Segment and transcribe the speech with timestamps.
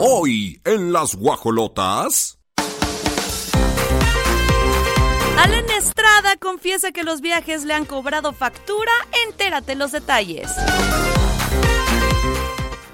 [0.00, 2.38] Hoy en las guajolotas.
[5.36, 8.92] Alan Estrada confiesa que los viajes le han cobrado factura.
[9.26, 10.52] Entérate los detalles.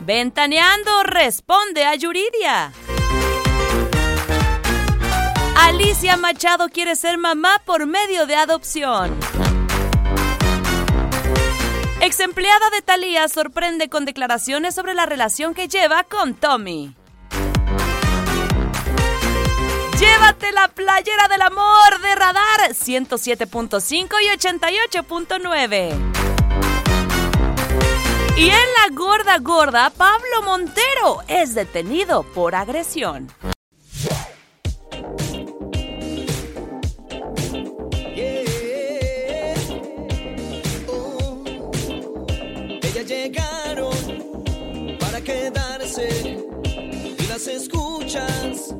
[0.00, 2.72] Ventaneando responde a Yuridia.
[5.56, 9.18] Alicia Machado quiere ser mamá por medio de adopción.
[12.04, 16.94] Ex empleada de Thalía sorprende con declaraciones sobre la relación que lleva con Tommy.
[19.98, 26.12] Llévate la playera del amor de Radar 107.5 y 88.9.
[28.36, 33.32] Y en la gorda gorda, Pablo Montero es detenido por agresión.
[47.46, 48.73] Escuchas,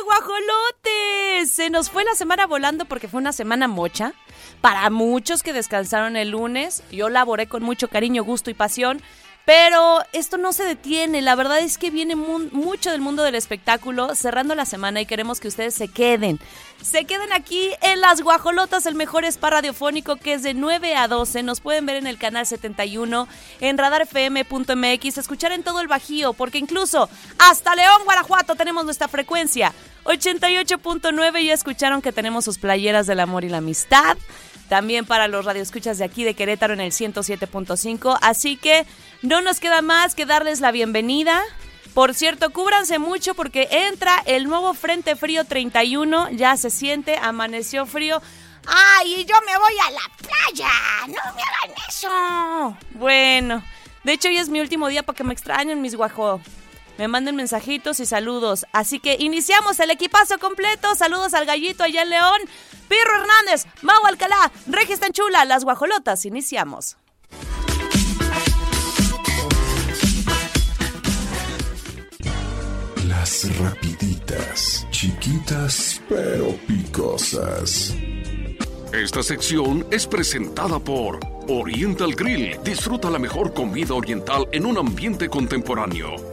[0.00, 1.46] semana.
[1.46, 4.14] Se nos fue la semana volando porque fue una semana mocha.
[4.60, 9.02] Para muchos que descansaron el lunes, yo laboré con mucho cariño, gusto y pasión.
[9.54, 14.14] Pero esto no se detiene, la verdad es que viene mucho del mundo del espectáculo
[14.14, 16.40] cerrando la semana y queremos que ustedes se queden.
[16.80, 21.06] Se queden aquí en Las Guajolotas, el mejor spa radiofónico que es de 9 a
[21.06, 21.42] 12.
[21.42, 23.28] Nos pueden ver en el canal 71,
[23.60, 29.74] en radarfm.mx, escuchar en todo el Bajío, porque incluso hasta León, Guanajuato tenemos nuestra frecuencia.
[30.04, 34.16] 88.9 ya escucharon que tenemos sus playeras del amor y la amistad.
[34.72, 38.16] También para los radioescuchas de aquí de Querétaro en el 107.5.
[38.22, 38.86] Así que
[39.20, 41.42] no nos queda más que darles la bienvenida.
[41.92, 46.30] Por cierto, cúbranse mucho porque entra el nuevo Frente Frío 31.
[46.30, 48.22] Ya se siente, amaneció frío.
[48.66, 50.70] ¡Ay, yo me voy a la playa!
[51.08, 52.78] ¡No me hagan eso!
[52.92, 53.62] Bueno,
[54.04, 56.40] de hecho hoy es mi último día para que me extrañen mis guajos
[56.98, 58.66] me manden mensajitos y saludos.
[58.72, 60.94] Así que iniciamos el equipazo completo.
[60.94, 62.40] Saludos al gallito allá en León,
[62.88, 66.24] Pirro Hernández, Mau Alcalá, Regis Chula, las guajolotas.
[66.24, 66.96] Iniciamos.
[73.06, 77.94] Las rapiditas, chiquitas pero picosas.
[78.92, 82.58] Esta sección es presentada por Oriental Grill.
[82.62, 86.31] Disfruta la mejor comida oriental en un ambiente contemporáneo.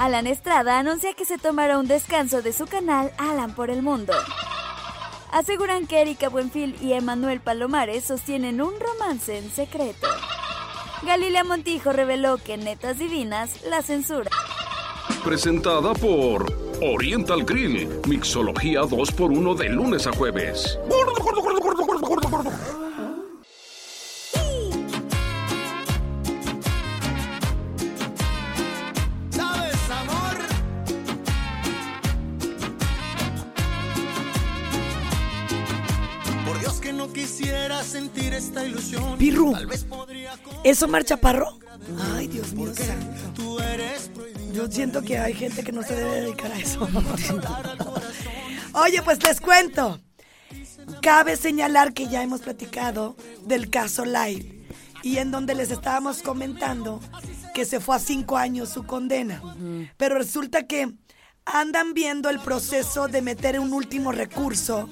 [0.00, 4.14] Alan Estrada anuncia que se tomará un descanso de su canal Alan por el Mundo.
[5.30, 10.06] Aseguran que Erika Buenfil y Emanuel Palomares sostienen un romance en secreto.
[11.02, 14.30] Galilea Montijo reveló que en Netas Divinas la censura.
[15.22, 16.50] Presentada por
[16.80, 20.78] Oriental Grill, mixología 2x1 de lunes a jueves.
[37.26, 39.18] Sentir esta ilusión.
[39.18, 39.52] Pirru,
[40.64, 41.58] ¿eso marcha parro?
[42.14, 43.58] Ay, Dios mío santo.
[44.52, 46.88] Yo siento que hay gente que no se debe dedicar a eso.
[48.74, 50.00] Oye, pues les cuento.
[51.02, 54.66] Cabe señalar que ya hemos platicado del caso Live
[55.02, 57.00] y en donde les estábamos comentando
[57.54, 59.42] que se fue a cinco años su condena.
[59.96, 60.92] Pero resulta que
[61.44, 64.88] andan viendo el proceso de meter un último recurso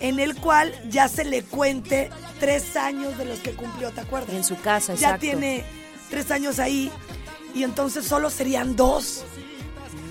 [0.00, 2.10] en el cual ya se le cuente
[2.40, 4.34] tres años de los que cumplió, ¿te acuerdas?
[4.34, 4.98] En su casa, exacto.
[5.00, 5.64] Ya tiene
[6.10, 6.90] tres años ahí
[7.54, 9.24] y entonces solo serían dos.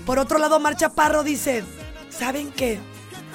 [0.06, 1.64] Por otro lado, Marcha Parro dice,
[2.10, 2.78] ¿saben qué?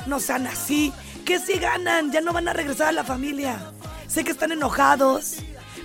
[0.07, 0.91] No sean así,
[1.25, 3.71] que si ganan, ya no van a regresar a la familia.
[4.07, 5.37] Sé que están enojados,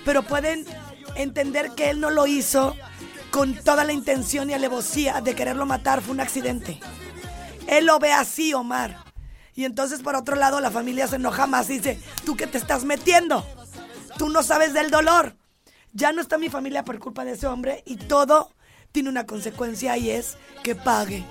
[0.05, 0.65] pero pueden
[1.15, 2.75] entender que él no lo hizo
[3.31, 6.79] con toda la intención y alevosía de quererlo matar, fue un accidente.
[7.67, 9.08] Él lo ve así, Omar.
[9.55, 12.57] Y entonces, por otro lado, la familia se enoja más y dice, ¿tú qué te
[12.57, 13.45] estás metiendo?
[14.19, 15.37] tú no sabes del dolor.
[15.93, 18.53] Ya no está mi familia por culpa de ese hombre y todo
[18.91, 21.23] tiene una consecuencia y es que pague.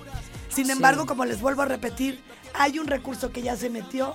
[0.48, 2.24] Sin embargo, como les vuelvo a repetir,
[2.54, 4.14] hay un recurso que ya se metió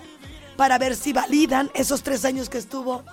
[0.57, 3.03] para ver si validan esos tres años que estuvo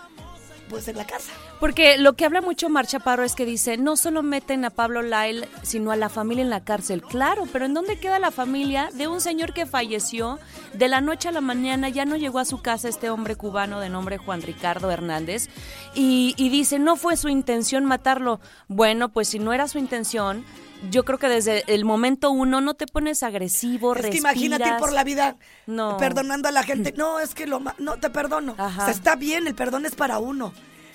[0.70, 1.32] pues en la casa.
[1.58, 5.02] Porque lo que habla mucho Mar Chaparro es que dice, no solo meten a Pablo
[5.02, 7.02] Lyle, sino a la familia en la cárcel.
[7.02, 10.38] Claro, pero ¿en dónde queda la familia de un señor que falleció
[10.72, 11.88] de la noche a la mañana?
[11.88, 15.48] Ya no llegó a su casa este hombre cubano de nombre Juan Ricardo Hernández
[15.94, 18.40] y, y dice, no fue su intención matarlo.
[18.68, 20.44] Bueno, pues si no era su intención,
[20.88, 24.76] yo creo que desde el momento uno no te pones agresivo, Es que imagínate ir
[24.78, 25.36] por la vida
[25.66, 25.96] No.
[25.98, 26.94] perdonando a la gente.
[26.96, 28.54] No, es que lo no te perdono.
[28.56, 28.82] Ajá.
[28.82, 30.52] O sea, está bien, el perdón es para uno.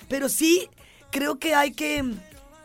[0.08, 0.68] Pero sí
[1.10, 2.04] creo que hay que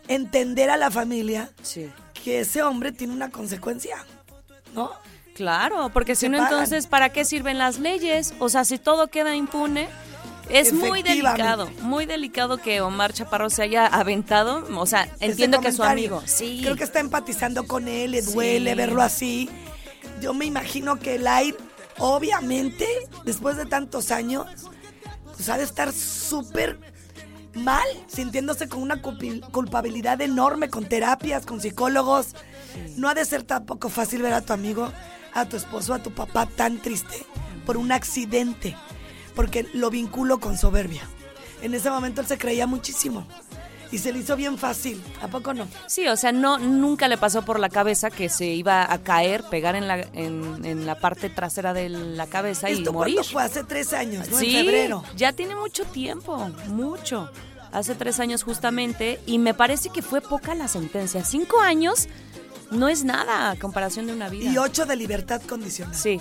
[0.08, 1.90] entender a la familia Sí.
[2.24, 3.98] que ese hombre tiene una consecuencia.
[4.74, 4.92] ¿No?
[5.36, 6.52] Claro, porque si no, pagan.
[6.54, 8.34] entonces, ¿para qué sirven las leyes?
[8.40, 9.88] O sea, si todo queda impune,
[10.52, 14.66] es muy delicado, muy delicado que Omar Chaparro se haya aventado.
[14.80, 16.22] O sea, entiendo que es su amigo.
[16.26, 16.60] Sí.
[16.64, 18.34] Creo que está empatizando con él, le Sí.
[18.34, 19.50] duele verlo así.
[20.22, 21.56] Yo me imagino que Light,
[21.98, 22.86] obviamente,
[23.26, 24.46] después de tantos años,
[25.36, 26.80] pues ha de estar súper
[27.54, 32.36] mal, sintiéndose con una culpabilidad enorme, con terapias, con psicólogos.
[32.96, 34.92] No ha de ser tampoco fácil ver a tu amigo,
[35.34, 37.26] a tu esposo, a tu papá tan triste
[37.66, 38.76] por un accidente,
[39.36, 41.02] porque lo vinculo con soberbia.
[41.62, 43.28] En ese momento él se creía muchísimo
[43.92, 45.68] y se le hizo bien fácil, ¿a poco no?
[45.88, 49.44] Sí, o sea, no nunca le pasó por la cabeza que se iba a caer,
[49.50, 53.16] pegar en la, en, en la parte trasera de la cabeza y ¿Esto morir.
[53.16, 53.44] cuándo fue?
[53.44, 54.38] Hace tres años, ¿no?
[54.38, 55.04] Sí, En febrero.
[55.18, 56.38] ya tiene mucho tiempo,
[56.68, 57.30] mucho.
[57.74, 61.24] Hace tres años justamente, y me parece que fue poca la sentencia.
[61.24, 62.08] Cinco años
[62.70, 64.50] no es nada a comparación de una vida.
[64.52, 65.96] Y ocho de libertad condicional.
[65.96, 66.20] Sí,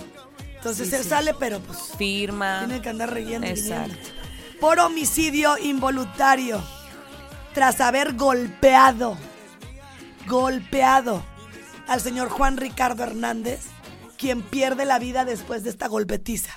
[0.61, 1.09] Entonces sí, él sí.
[1.09, 2.59] sale, pero pues firma.
[2.65, 3.47] tiene que andar reyendo.
[3.47, 3.93] Exacto.
[3.95, 4.59] viniendo.
[4.59, 6.61] Por homicidio involuntario.
[7.53, 9.17] Tras haber golpeado,
[10.27, 11.23] golpeado
[11.87, 13.61] al señor Juan Ricardo Hernández,
[14.17, 16.51] quien pierde la vida después de esta golpetiza.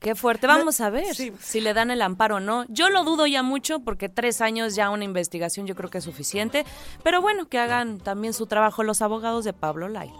[0.00, 0.46] Qué fuerte.
[0.46, 1.32] Vamos a ver Sí.
[1.40, 2.66] si le dan el amparo o no.
[2.68, 6.04] Yo lo dudo ya mucho porque tres años ya una investigación yo creo que es
[6.04, 6.66] suficiente.
[7.02, 10.10] Pero bueno, que hagan también su trabajo los abogados de Pablo Lai.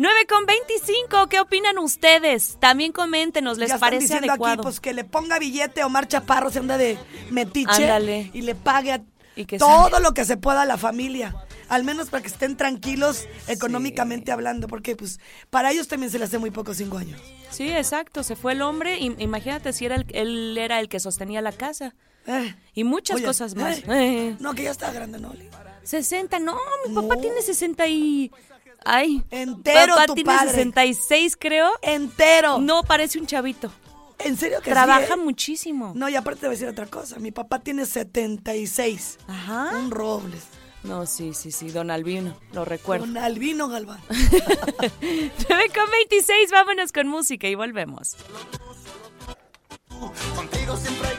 [0.00, 2.56] 9 con 25, ¿qué opinan ustedes?
[2.58, 4.54] También coméntenos, ¿les ya están parece diciendo adecuado?
[4.54, 6.96] aquí pues que le ponga billete a Omar Chaparro, se anda de
[7.30, 8.30] metiche Ándale.
[8.32, 9.02] y le pague a
[9.36, 11.34] Y que todo lo que se pueda a la familia.
[11.68, 15.20] Al menos para que estén tranquilos económicamente hablando, porque pues
[15.50, 17.20] para ellos también se les hace muy poco cinco años.
[17.50, 18.98] Sí, exacto, se fue el hombre.
[18.98, 21.94] y Imagínate si era el- él era el que sostenía la casa.
[22.26, 23.78] Eh, Y muchas oye, cosas más.
[23.80, 25.30] eh, Eh, No, que ya está grande, ¿no?
[25.30, 25.48] Oli?
[25.82, 26.56] 60, no,
[26.88, 28.30] mi papá tiene 60 y...
[28.84, 30.50] Ay, Entero papá tu tiene padre.
[30.50, 31.70] 66 creo.
[31.82, 32.58] Entero.
[32.58, 33.70] No, parece un chavito.
[34.18, 35.16] En serio que sí, Trabaja eh?
[35.16, 35.92] muchísimo.
[35.94, 37.18] No, y aparte te voy a decir otra cosa.
[37.18, 39.18] Mi papá tiene 76.
[39.26, 39.70] Ajá.
[39.78, 40.44] Un robles.
[40.82, 43.04] No, sí, sí, sí, don Albino, lo recuerdo.
[43.04, 44.00] Con Albino Galván.
[44.08, 48.16] 9 con 26, vámonos con música y volvemos.
[50.34, 51.09] Contigo siempre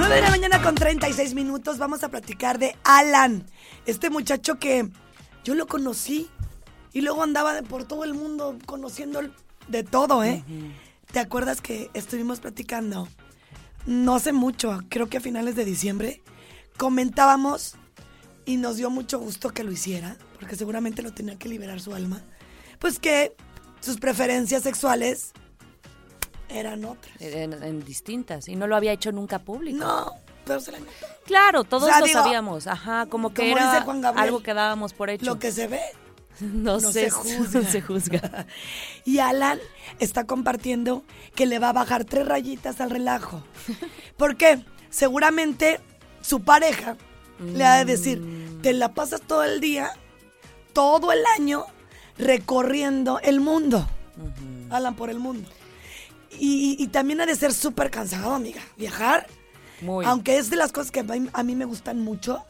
[0.00, 1.76] 9 de la mañana con 36 minutos.
[1.76, 3.44] Vamos a platicar de Alan.
[3.84, 4.88] Este muchacho que
[5.44, 6.30] yo lo conocí
[6.94, 9.20] y luego andaba de por todo el mundo conociendo
[9.68, 10.42] de todo, ¿eh?
[11.12, 13.08] ¿Te acuerdas que estuvimos platicando?
[13.84, 16.22] No hace mucho, creo que a finales de diciembre,
[16.78, 17.74] comentábamos
[18.46, 21.94] y nos dio mucho gusto que lo hiciera, porque seguramente lo tenía que liberar su
[21.94, 22.22] alma.
[22.78, 23.36] Pues que
[23.80, 25.32] sus preferencias sexuales
[26.50, 27.14] eran otras.
[27.20, 29.78] En, en distintas, y no lo había hecho nunca público.
[29.78, 30.12] No,
[30.44, 30.90] pero se la notó.
[31.26, 32.66] Claro, todos O sea, lo digo, sabíamos.
[32.66, 35.24] Ajá, como que como era dice Juan Gabriel, algo que dábamos por hecho.
[35.26, 35.80] Lo que se ve
[36.40, 37.60] no, no sé, se juzga.
[37.60, 38.46] no se juzga.
[39.04, 39.58] Y Alan
[39.98, 41.04] está compartiendo
[41.34, 43.42] que le va a bajar tres rayitas al relajo.
[44.16, 44.64] ¿Por qué?
[44.90, 45.80] Seguramente
[46.20, 46.96] su pareja
[47.38, 48.60] le ha de decir, Mm.
[48.62, 49.90] te la pasas todo el día,
[50.74, 51.64] todo el año,
[52.18, 53.86] recorriendo el mundo.
[54.70, 55.48] Alan, por el mundo.
[56.38, 58.62] Y, y también ha de ser súper cansado, amiga.
[58.76, 59.26] Viajar,
[59.80, 60.04] Muy.
[60.06, 62.44] aunque es de las cosas que a mí, a mí me gustan mucho.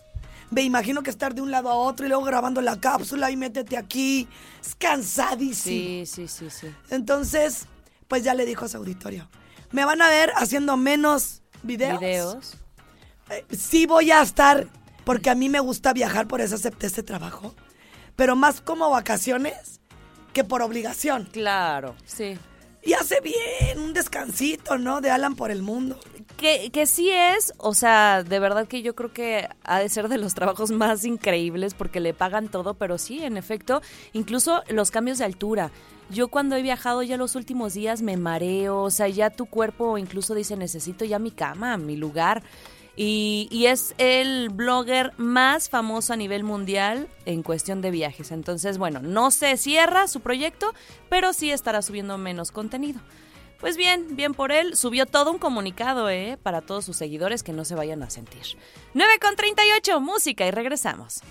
[0.50, 3.36] Me imagino que estar de un lado a otro y luego grabando la cápsula y
[3.36, 4.28] métete aquí.
[4.60, 6.04] Es cansadísimo.
[6.04, 6.66] Sí, sí, sí, sí.
[6.90, 7.66] Entonces,
[8.08, 9.28] pues ya le dijo a su auditorio.
[9.70, 12.00] Me van a ver haciendo menos videos.
[12.00, 12.54] Videos.
[13.30, 14.66] Eh, sí voy a estar,
[15.04, 17.54] porque a mí me gusta viajar, por eso acepté este trabajo.
[18.16, 19.80] Pero más como vacaciones
[20.32, 21.28] que por obligación.
[21.32, 22.36] Claro, sí.
[22.82, 25.00] Y hace bien, un descansito, ¿no?
[25.00, 25.98] De Alan por el mundo.
[26.36, 30.08] Que, que sí es, o sea, de verdad que yo creo que ha de ser
[30.08, 33.82] de los trabajos más increíbles porque le pagan todo, pero sí, en efecto,
[34.14, 35.70] incluso los cambios de altura.
[36.08, 39.96] Yo cuando he viajado ya los últimos días me mareo, o sea, ya tu cuerpo
[39.98, 42.42] incluso dice necesito ya mi cama, mi lugar.
[42.96, 48.30] Y, es el blogger más famoso a nivel mundial en cuestión de viajes.
[48.30, 50.74] Entonces, bueno, no se cierra su proyecto,
[51.08, 53.00] pero sí estará subiendo menos contenido.
[53.60, 56.38] Pues bien, bien por él, subió todo un comunicado, ¿eh?
[56.42, 58.42] Para todos sus seguidores que no se vayan a sentir.
[58.94, 61.22] 9 con 38, música y regresamos.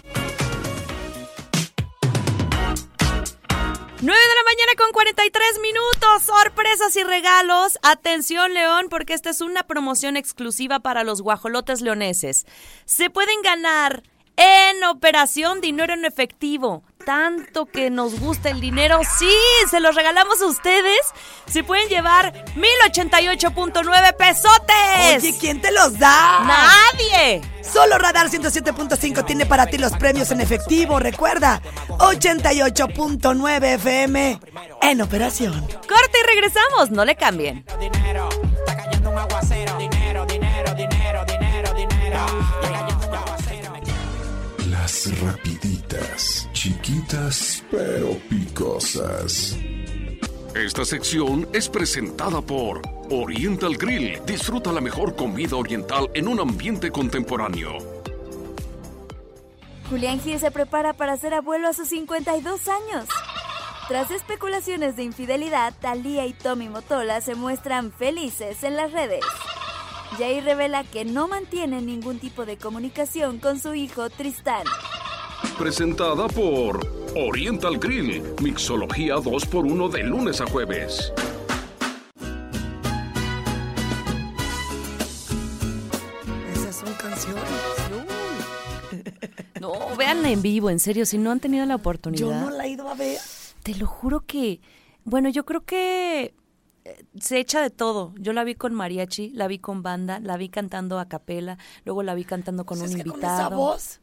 [4.02, 7.78] 9 de la mañana con 43 minutos, sorpresas y regalos.
[7.82, 12.46] Atención León, porque esta es una promoción exclusiva para los guajolotes leoneses.
[12.86, 14.04] Se pueden ganar
[14.38, 16.82] en operación dinero en efectivo.
[17.06, 19.32] Tanto que nos gusta el dinero, sí,
[19.70, 21.00] se los regalamos a ustedes.
[21.48, 25.24] Se pueden llevar 1088.9 pesotes.
[25.24, 26.40] Oye, ¿quién te los da?
[26.46, 27.42] Nadie.
[27.64, 31.00] Solo Radar 107.5 tiene para ti los premios en efectivo.
[31.00, 34.40] Recuerda, 88.9 FM
[34.82, 35.62] en operación.
[35.68, 37.66] Corte y regresamos, no le cambien.
[37.80, 38.30] Dinero,
[38.60, 39.78] está cayendo un aguacero.
[39.78, 42.26] Dinero, dinero, dinero, dinero, dinero.
[42.62, 43.74] Está cayendo un aguacero.
[44.70, 45.49] Las rapiditas,
[46.60, 49.58] chiquitas pero picosas.
[50.54, 54.20] Esta sección es presentada por Oriental Grill.
[54.26, 57.78] Disfruta la mejor comida oriental en un ambiente contemporáneo.
[59.90, 63.08] Julián Gil se prepara para ser abuelo a sus 52 años.
[63.88, 69.24] Tras especulaciones de infidelidad, Talía y Tommy Motola se muestran felices en las redes.
[70.18, 74.66] Jay revela que no mantiene ningún tipo de comunicación con su hijo Tristán.
[75.58, 78.24] Presentada por Oriental Grill.
[78.42, 81.14] Mixología 2x1 de lunes a jueves.
[86.54, 87.44] Esas son canciones.
[89.60, 92.22] No, véanla en vivo, en serio, si no han tenido la oportunidad.
[92.22, 93.20] Yo no la he ido a ver.
[93.64, 94.62] Te lo juro que,
[95.04, 96.34] bueno, yo creo que
[96.86, 98.14] eh, se echa de todo.
[98.18, 102.04] Yo la vi con mariachi, la vi con banda, la vi cantando a capela, luego
[102.04, 103.20] la vi cantando con un es que invitado.
[103.20, 104.00] Con esa voz,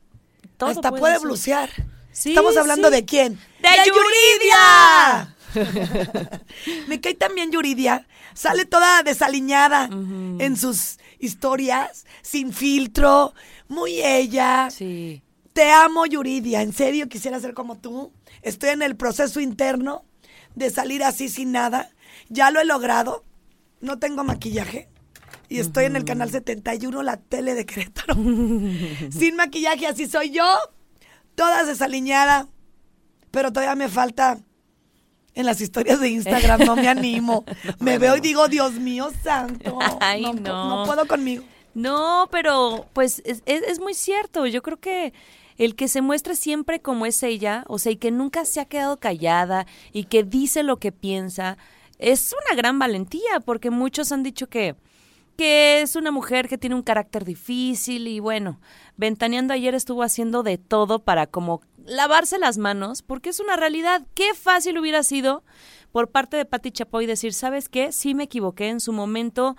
[0.57, 1.71] Todo hasta puede puede blusear.
[2.13, 2.95] Sí, Estamos hablando sí.
[2.95, 3.39] de quién?
[3.61, 5.35] ¡De Yuridia!
[6.89, 8.07] Me cae también Yuridia.
[8.35, 13.35] Sale toda desaliñada en sus historias, sin filtro,
[13.69, 14.69] muy ella.
[14.71, 15.23] Sí.
[15.53, 16.63] Te amo, Yuridia.
[16.63, 18.13] En serio, quisiera ser como tú.
[18.43, 20.05] Estoy en el proceso interno
[20.55, 21.91] de salir así sin nada.
[22.29, 23.25] Ya lo he logrado.
[23.81, 24.89] No tengo maquillaje.
[25.49, 28.15] Y estoy en el canal 71, la tele de Querétaro.
[29.11, 30.45] sin maquillaje, así soy yo.
[31.35, 32.49] Toda desaliñada.
[33.31, 34.39] Pero todavía me falta
[35.35, 36.61] en las historias de Instagram.
[36.65, 37.45] No me animo.
[37.81, 39.79] Me veo y digo, Dios mío santo.
[40.01, 40.79] Ay, no, no.
[40.81, 41.45] no puedo conmigo.
[41.75, 44.47] No, pero pues es, es- es muy cierto.
[44.47, 45.13] Yo creo que
[45.59, 48.65] el que se muestre siempre como es ella, o sea, y que nunca se ha
[48.65, 51.59] quedado callada y que dice lo que piensa,
[51.99, 54.75] es una gran valentía, porque muchos han dicho que
[55.37, 58.61] que es una mujer que tiene un carácter difícil y bueno,
[58.97, 64.07] Ventaneando ayer estuvo haciendo de todo para como lavarse las manos, porque es una realidad.
[64.15, 65.45] Qué fácil hubiera sido
[65.93, 67.93] por parte de Patti Chapoy decir, ¿sabes qué?
[67.93, 69.57] Sí me equivoqué en su momento,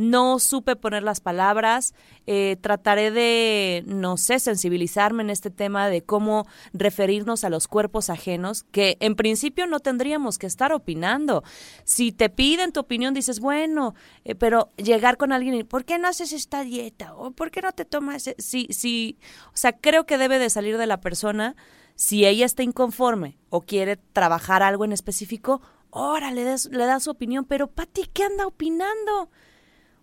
[0.00, 1.94] no supe poner las palabras,
[2.26, 8.08] eh, trataré de, no sé, sensibilizarme en este tema de cómo referirnos a los cuerpos
[8.08, 11.44] ajenos, que en principio no tendríamos que estar opinando.
[11.84, 15.98] Si te piden tu opinión, dices, bueno, eh, pero llegar con alguien y, ¿por qué
[15.98, 17.14] no haces esta dieta?
[17.14, 18.26] ¿O por qué no te tomas?
[18.26, 19.18] e-?" Sí, sí,
[19.52, 21.56] o sea, creo que debe de salir de la persona,
[21.94, 27.44] si ella está inconforme o quiere trabajar algo en específico, órale, le, da su opinión,
[27.44, 29.28] pero Pati, ¿qué anda opinando?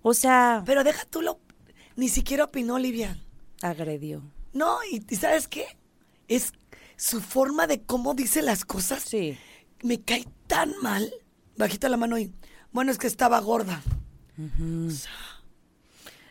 [0.08, 1.40] O sea, Pero deja tú lo.
[1.96, 3.18] Ni siquiera opinó Olivia.
[3.62, 4.22] agredió.
[4.54, 5.66] No, y, y ¿sabes qué?
[6.28, 6.54] Es
[6.96, 9.04] su forma de cómo dice las cosas.
[9.04, 9.38] Sí.
[9.84, 11.12] Me cae tan mal.
[11.58, 12.32] Bajita la mano y.
[12.72, 13.82] Bueno, es que estaba gorda.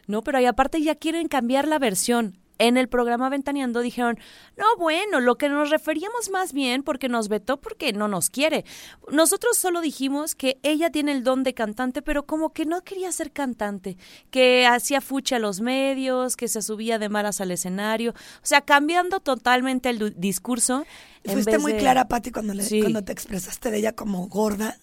[0.06, 2.38] No, pero y aparte ya quieren cambiar la versión.
[2.58, 4.18] En el programa Ventaneando dijeron,
[4.56, 8.64] no, bueno, lo que nos referíamos más bien porque nos vetó porque no nos quiere.
[9.10, 13.12] Nosotros solo dijimos que ella tiene el don de cantante, pero como que no quería
[13.12, 13.98] ser cantante,
[14.30, 18.12] que hacía fucha a los medios, que se subía de malas al escenario.
[18.12, 20.86] O sea, cambiando totalmente el discurso.
[21.24, 22.80] Fuiste muy de- clara, Pati, cuando, le- Sí.
[22.80, 24.78] cuando te expresaste de ella como gorda.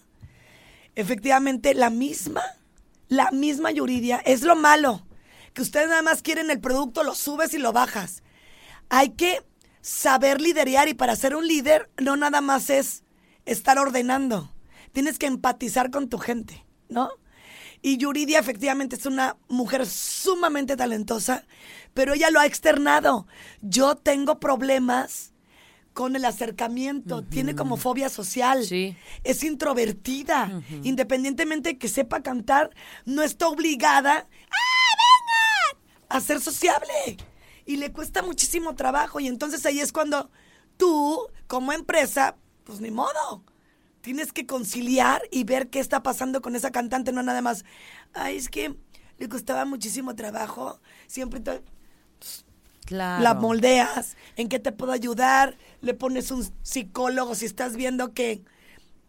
[0.94, 2.42] Efectivamente, la misma,
[3.08, 5.02] la misma Yuridia, es lo malo.
[5.54, 8.22] Que ustedes nada más quieren el producto, lo subes y lo bajas.
[8.90, 9.42] Hay que
[9.80, 13.02] saber liderear y para ser un líder no nada más es
[13.46, 14.50] estar ordenando.
[14.92, 17.10] tienes que empatizar con tu gente, ¿no?
[17.82, 21.44] Y Yuridia efectivamente es una mujer sumamente talentosa,
[21.94, 23.26] pero ella lo ha externado.
[23.60, 25.32] Yo tengo problemas
[25.92, 28.96] con el acercamiento, tiene como fobia social, Sí.
[29.24, 32.70] es introvertida, independientemente de que sepa cantar,
[33.04, 34.73] no está obligada ¡Ah!
[36.16, 37.16] A ser sociable.
[37.66, 39.20] Y le cuesta muchísimo trabajo.
[39.20, 40.30] Y entonces ahí es cuando
[40.76, 43.44] tú, como empresa, pues ni modo.
[44.00, 47.64] Tienes que conciliar y ver qué está pasando con esa cantante, no nada más.
[48.12, 48.76] Ay, es que
[49.18, 50.80] le costaba muchísimo trabajo.
[51.06, 51.62] Siempre te-
[52.84, 53.22] Claro.
[53.22, 58.44] la moldeas, en qué te puedo ayudar, le pones un psicólogo si estás viendo que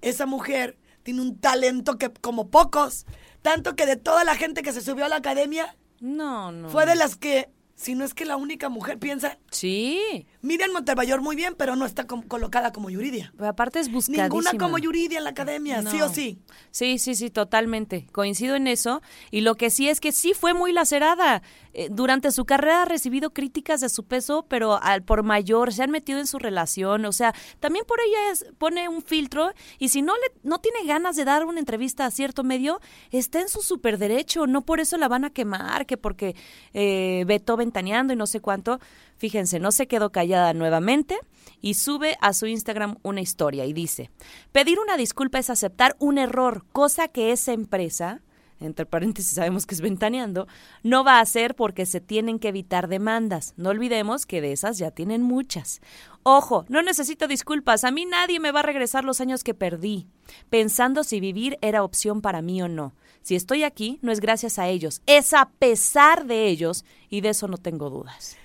[0.01, 3.05] esa mujer tiene un talento que como pocos,
[3.41, 6.69] tanto que de toda la gente que se subió a la academia, No, no.
[6.69, 10.27] fue de las que, si no es que la única mujer piensa, Sí.
[10.41, 13.33] Miriam Montemayor muy bien, pero no está com- colocada como Yuridia.
[13.35, 14.23] Pero aparte es buscadísima.
[14.27, 16.05] Ninguna como Yuridia en la academia, sí No.
[16.05, 16.39] o sí.
[16.71, 18.07] Sí, sí, sí, totalmente.
[18.11, 19.01] Coincido en eso.
[19.31, 21.41] Y lo que sí es que sí fue muy lacerada.
[21.77, 25.83] Eh, durante su carrera ha recibido críticas de su peso, pero al por mayor se
[25.83, 27.03] han metido en su relación.
[27.03, 30.85] O sea, también por ella es, pone un filtro y si no le no tiene
[30.85, 32.79] ganas de dar una entrevista a cierto medio,
[33.11, 34.47] está en su super derecho.
[34.47, 36.37] No por eso la van a quemar, que porque
[36.73, 38.79] eh, vetó ventaneando y no sé cuánto.
[39.17, 41.19] Fíjense, no se quedó callada nuevamente
[41.61, 44.11] y sube a su Instagram una historia y dice,
[44.53, 48.21] pedir una disculpa es aceptar un error, cosa que esa empresa,
[48.59, 50.47] entre paréntesis sabemos que es ventaneando,
[50.83, 53.53] no va a hacer porque se tienen que evitar demandas.
[53.57, 55.81] No olvidemos que de esas ya tienen muchas.
[56.23, 60.07] Ojo, no necesito disculpas, a mí nadie me va a regresar los años que perdí,
[60.49, 62.93] pensando si vivir era opción para mí o no.
[63.21, 67.29] Si estoy aquí, no es gracias a ellos, es a pesar de ellos y de
[67.29, 68.37] eso no tengo dudas.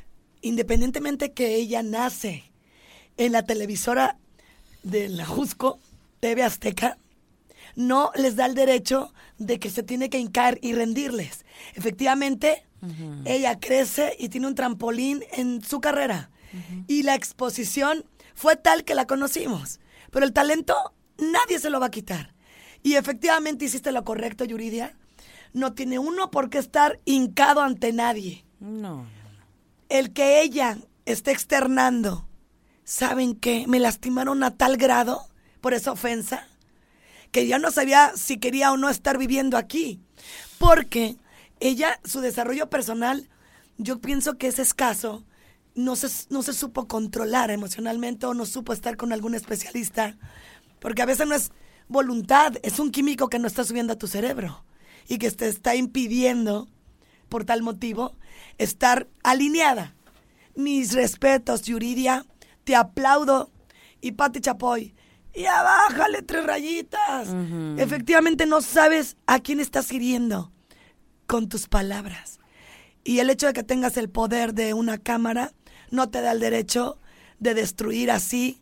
[0.43, 2.45] Independientemente que ella nace
[3.17, 4.17] en la televisora
[4.83, 5.79] de la Jusco,
[6.21, 6.97] TV Azteca,
[7.80, 11.44] no les da el derecho de que se tiene que hincar y rendirles.
[11.75, 12.66] Efectivamente,
[13.25, 16.30] ella crece y tiene un trampolín en su carrera.
[16.88, 19.81] Y la exposición fue tal que la conocimos.
[20.11, 20.74] Pero el talento
[21.18, 22.35] nadie se lo va a quitar.
[22.83, 24.96] Y efectivamente hiciste lo correcto, Yuridia.
[25.52, 29.07] No tiene uno por qué estar hincado ante nadie No.
[29.88, 32.26] el que ella esté externando,
[32.85, 33.66] ¿saben qué?
[33.66, 35.26] Me lastimaron a tal grado
[35.61, 36.46] por esa ofensa
[37.31, 40.01] que ya no sabía si quería o no estar viviendo aquí.
[40.59, 41.16] Porque
[41.61, 43.29] ella, su desarrollo personal,
[43.79, 45.25] yo pienso que es escaso.
[45.75, 50.16] No se, no se supo controlar emocionalmente o no supo estar con algún especialista.
[50.81, 51.53] Porque a veces no es
[51.88, 54.64] voluntad, es un químico que no está subiendo a tu cerebro
[55.09, 56.69] y que te está impidiendo,
[57.29, 58.16] por tal motivo,
[58.59, 59.95] estar alineada.
[60.55, 62.27] Mis respetos, Yuridia,
[62.64, 63.51] te aplaudo.
[64.01, 64.95] Y Pati Chapoy,
[65.35, 67.29] ya bájale tres rayitas.
[67.79, 70.53] Efectivamente no sabes a quién estás hiriendo
[71.27, 72.38] con tus palabras.
[73.05, 75.53] Y el hecho de que tengas el poder de una cámara
[75.90, 76.99] no te da el derecho
[77.38, 78.61] de destruir así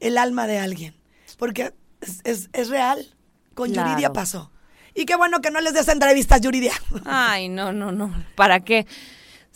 [0.00, 0.94] el alma de alguien.
[1.38, 3.14] Porque es, es- es real.
[3.54, 3.88] Con Claro.
[3.90, 4.50] Yuridia pasó.
[4.94, 6.72] Y qué bueno que no les des entrevistas, Yuridia.
[7.04, 8.12] Ay, no, no, no.
[8.34, 8.86] ¿Para qué?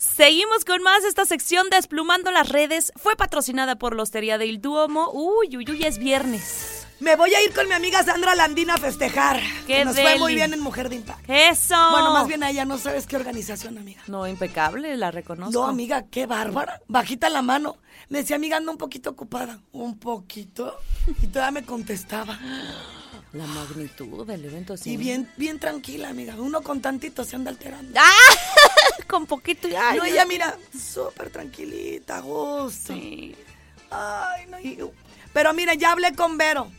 [0.01, 1.03] Seguimos con más.
[1.03, 5.11] Esta sección Desplumando las redes fue patrocinada por la Hostería del Duomo.
[5.13, 6.87] Uy, uy, uy, es viernes.
[6.99, 9.39] Me voy a ir con mi amiga Sandra Landina a festejar.
[9.67, 10.35] ¡Qué que nos fue muy deli!
[10.35, 11.31] bien en Mujer de Impacto.
[11.31, 11.75] ¡Eso!
[11.91, 14.01] Bueno, más bien a ella, no sabes qué organización, amiga.
[14.07, 15.51] No, impecable, la reconozco.
[15.51, 16.81] No, amiga, qué bárbara.
[16.87, 17.77] Bajita la mano.
[18.09, 19.59] Me decía, amiga, ando un poquito ocupada.
[19.71, 20.79] ¿Un poquito?
[21.21, 22.39] Y todavía me contestaba.
[23.33, 24.91] La magnitud del evento, sí.
[24.91, 26.35] Y bien, bien tranquila, amiga.
[26.37, 27.97] Uno con tantito se anda alterando.
[27.97, 28.60] ¡Ah!
[29.07, 29.93] con poquito ya.
[29.93, 32.93] no, ella, mira, súper tranquilita, a gusto.
[32.93, 33.35] Sí.
[33.89, 34.59] Ay, no.
[34.59, 34.77] y-
[35.33, 36.71] Pero mira, ya hablé con Vero.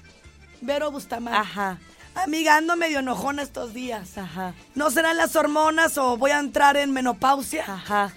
[0.61, 1.39] Vero Bustamante.
[1.39, 1.79] Ajá,
[2.15, 4.17] Amiga, ando medio enojona estos días.
[4.19, 7.65] ajá, ¿No serán las hormonas o voy a entrar en menopausia?
[7.67, 8.13] ajá.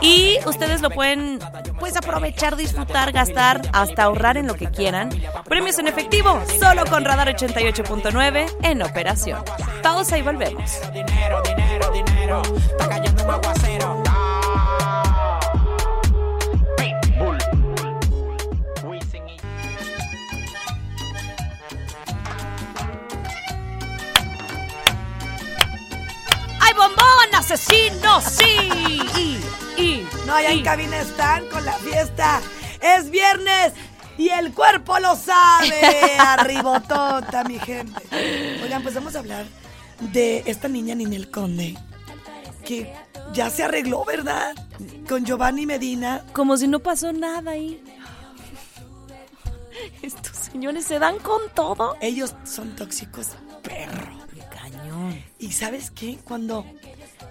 [0.00, 1.38] Y ustedes lo pueden
[1.78, 5.10] pues aprovechar, disfrutar, gastar, hasta ahorrar en lo que quieran.
[5.46, 9.42] Premios en efectivo, solo con Radar 88.9 en operación.
[9.82, 10.80] Pausa y volvemos.
[10.92, 12.42] Dinero, dinero, dinero.
[26.96, 28.20] Bombón, asesino!
[28.20, 29.00] ¡Sí!
[29.76, 30.58] Y, y, No, allá y.
[30.58, 32.40] en cabina están con la fiesta.
[32.80, 33.72] Es viernes
[34.18, 35.72] y el cuerpo lo sabe.
[36.18, 38.02] Arribotota, mi gente.
[38.62, 39.46] Oigan, pues vamos a hablar
[40.00, 41.76] de esta niña Ninel Conde.
[42.64, 42.92] Que
[43.32, 44.54] ya se arregló, ¿verdad?
[45.08, 46.24] Con Giovanni Medina.
[46.32, 47.82] Como si no pasó nada ahí.
[50.02, 51.96] Estos señores se dan con todo.
[52.00, 53.28] Ellos son tóxicos,
[53.62, 54.18] perro.
[54.50, 55.22] Cañón.
[55.38, 56.18] Y sabes qué?
[56.24, 56.66] Cuando,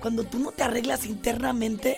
[0.01, 1.97] cuando tú no te arreglas internamente,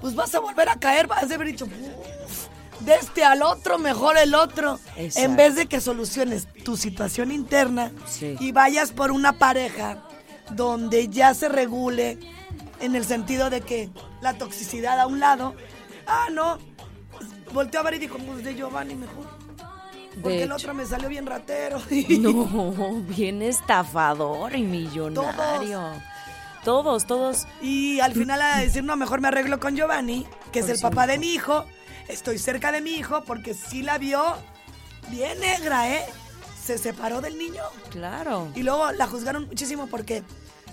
[0.00, 2.46] pues vas a volver a caer, vas a haber dicho, "Uf,
[2.80, 4.78] de este al otro, mejor el otro.
[4.96, 5.30] Exacto.
[5.30, 8.36] En vez de que soluciones tu situación interna Sí.
[8.40, 10.02] y vayas por una pareja
[10.50, 12.18] donde ya se regule
[12.80, 13.88] en el sentido de que
[14.20, 15.54] la toxicidad a un lado,
[16.06, 16.58] ah, no,
[17.54, 19.24] volteó a ver y dijo, pues de Giovanni mejor.
[20.22, 21.80] Porque el otro me salió bien ratero.
[22.20, 25.80] No, bien estafador y millonario.
[25.80, 26.02] Todos,
[26.64, 27.46] todos.
[27.62, 31.06] Y al final a decir, no, mejor me arreglo con Giovanni, que es el papá
[31.06, 31.64] de mi hijo.
[32.08, 34.22] Estoy cerca de mi hijo porque sí la vio
[35.10, 36.04] bien negra, ¿eh?
[36.62, 37.62] Se separó del niño.
[37.90, 38.48] Claro.
[38.54, 40.22] Y luego la juzgaron muchísimo porque,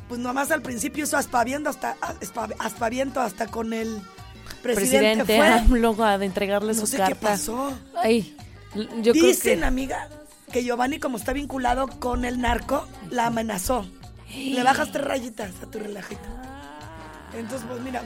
[0.07, 4.01] pues nomás al principio hizo aspaviento hasta, aspa- aspaviento hasta con el
[4.61, 6.05] presidente, Presidente, fue.
[6.05, 7.13] A de entregarle No su sé carta.
[7.13, 7.73] qué pasó.
[7.95, 8.35] Ay,
[9.01, 9.65] yo Dicen, creo que...
[9.65, 10.09] amiga,
[10.51, 13.85] que Giovanni, como está vinculado con el narco, la amenazó.
[14.35, 16.21] Le bajas tres rayitas a tu relajito.
[17.33, 18.03] Entonces, pues mira,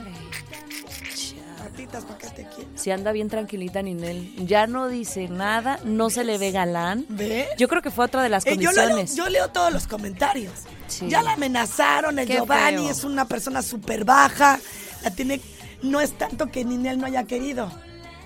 [1.58, 2.66] patitas para que te quieras.
[2.74, 4.46] Si anda bien tranquilita Ninel.
[4.46, 7.04] Ya no dice nada, no se le ve galán.
[7.08, 7.48] ¿Ve?
[7.58, 9.16] Yo creo que fue otra de las Eh, yo, leo, condiciones.
[9.16, 10.52] yo leo todos los comentarios.
[10.86, 11.08] Sí.
[11.08, 12.90] Ya la amenazaron, el Qué Giovanni feo.
[12.90, 14.58] es una persona súper baja.
[15.02, 15.40] La tiene.
[15.82, 17.70] No es tanto que Ninel no haya querido,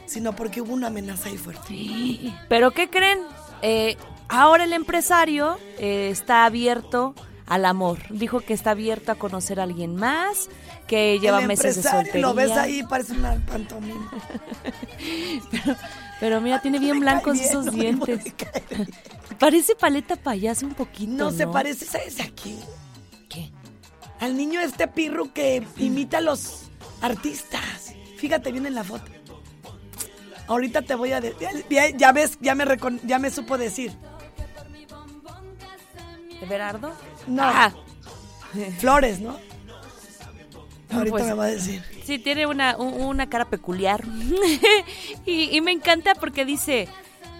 [0.07, 1.75] sino porque hubo una amenaza ahí fuerte.
[2.49, 3.19] Pero ¿qué creen?
[3.63, 3.97] Eh,
[4.29, 7.15] ahora el empresario eh, está abierto
[7.51, 7.99] al amor.
[8.11, 10.49] Dijo que está abierto a conocer a alguien más,
[10.87, 12.21] que lleva el meses de soltería.
[12.23, 14.11] Lo ves ahí, parece una pantomima.
[16.21, 18.35] Pero mira, tiene bien blancos bien, esos no dientes.
[19.39, 21.37] Parece paleta payaso un poquito, No ¿no?
[21.37, 22.59] se parece, ¿sabes a quién?
[23.29, 23.51] ¿Qué?
[24.21, 26.65] Al niño este pirro que imita a los
[27.01, 27.95] artistas.
[28.19, 29.11] Fíjate bien en la foto.
[30.47, 31.49] Ahorita te voy a decir.
[31.71, 33.93] Ya, ya ves, ya me, recon- ya me supo decir.
[36.43, 36.93] ¿Everardo?
[37.27, 37.43] No.
[37.45, 37.73] Ah,
[38.79, 39.37] Flores, ¿no?
[40.93, 41.83] Ahorita Pues- me va a decir.
[42.05, 44.03] sí, tiene una, una cara peculiar.
[45.27, 46.89] y, y me encanta porque dice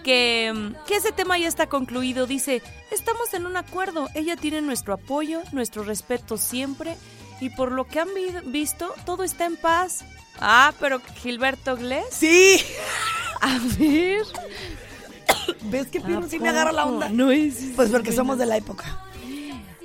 [0.05, 2.27] que, mm, que ese tema ya está concluido.
[2.27, 4.07] Dice, estamos en un acuerdo.
[4.15, 6.95] Ella tiene nuestro apoyo, nuestro respeto siempre.
[7.41, 10.05] Y por lo que han vi- visto, todo está en paz.
[10.39, 12.05] Ah, pero Gilberto Glés.
[12.11, 12.61] Sí.
[13.41, 14.21] A ver.
[15.63, 17.09] ¿Ves que ¿a pirro sí me agarra la onda?
[17.09, 17.55] No es.
[17.75, 19.03] Pues porque somos de la época.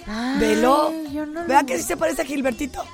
[0.09, 0.93] Ay, Velo.
[1.27, 2.85] no lo- que sí se parece a Gilbertito.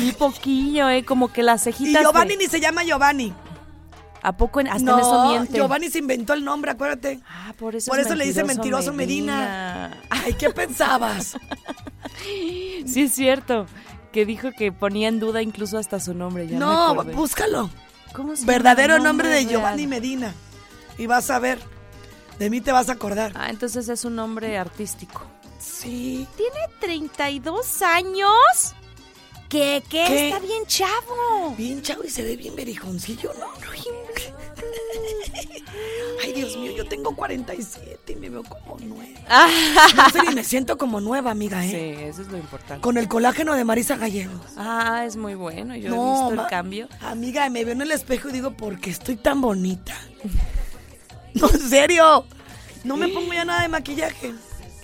[0.00, 1.04] Un poquillo, ¿eh?
[1.04, 2.02] Como que las Y cejitas.
[2.02, 3.32] Giovanni de- ni se llama Giovanni.
[4.22, 5.54] ¿A poco en- hasta no, en eso miente?
[5.54, 7.20] Giovanni se inventó el nombre, acuérdate.
[7.26, 9.98] Ah, por eso, Por es eso le dice mentiroso Medina.
[10.10, 11.36] Ay, ¿qué pensabas?
[12.86, 13.66] Sí, es cierto.
[14.12, 16.46] Que dijo que ponía en duda incluso hasta su nombre.
[16.48, 17.70] Ya no, búscalo.
[18.12, 19.48] ¿Cómo se Verdadero nombre de real?
[19.48, 20.34] Giovanni Medina.
[20.98, 21.58] Y vas a ver.
[22.38, 23.32] De mí te vas a acordar.
[23.36, 25.22] Ah, entonces es un nombre artístico.
[25.60, 26.26] Sí.
[26.36, 28.30] ¿Tiene 32 años?
[29.48, 29.82] ¿Qué?
[29.88, 30.04] ¿Qué?
[30.08, 30.28] ¿Qué?
[30.28, 31.54] Está bien chavo.
[31.56, 33.46] Bien chavo y se ve bien berijoncillo, ¿no?
[36.22, 39.20] Ay, Dios mío, yo tengo 47 y me veo como nueva.
[39.96, 42.08] No sé ni me siento como nueva, amiga, Sí, ¿eh?
[42.08, 42.80] eso es lo importante.
[42.82, 44.40] Con el colágeno de Marisa Gallegos.
[44.56, 45.74] Ah, es muy bueno.
[45.76, 46.88] Yo he No, visto ma- el cambio.
[47.00, 49.94] Amiga, me veo en el espejo y digo, ¿por qué estoy tan bonita?
[51.32, 52.24] No, en serio.
[52.82, 54.34] No me pongo ya nada de maquillaje.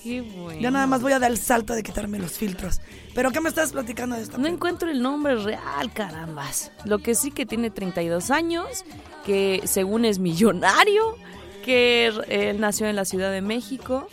[0.06, 0.60] Qué bueno.
[0.60, 2.80] Ya nada más voy a dar el salto de quitarme los filtros.
[3.12, 4.38] ¿Pero qué me estás platicando de esto?
[4.38, 6.70] No encuentro el nombre real, carambas.
[6.84, 8.84] Lo que sí que tiene 32 años,
[9.24, 11.16] que según es millonario,
[11.64, 14.06] que él nació en la Ciudad de México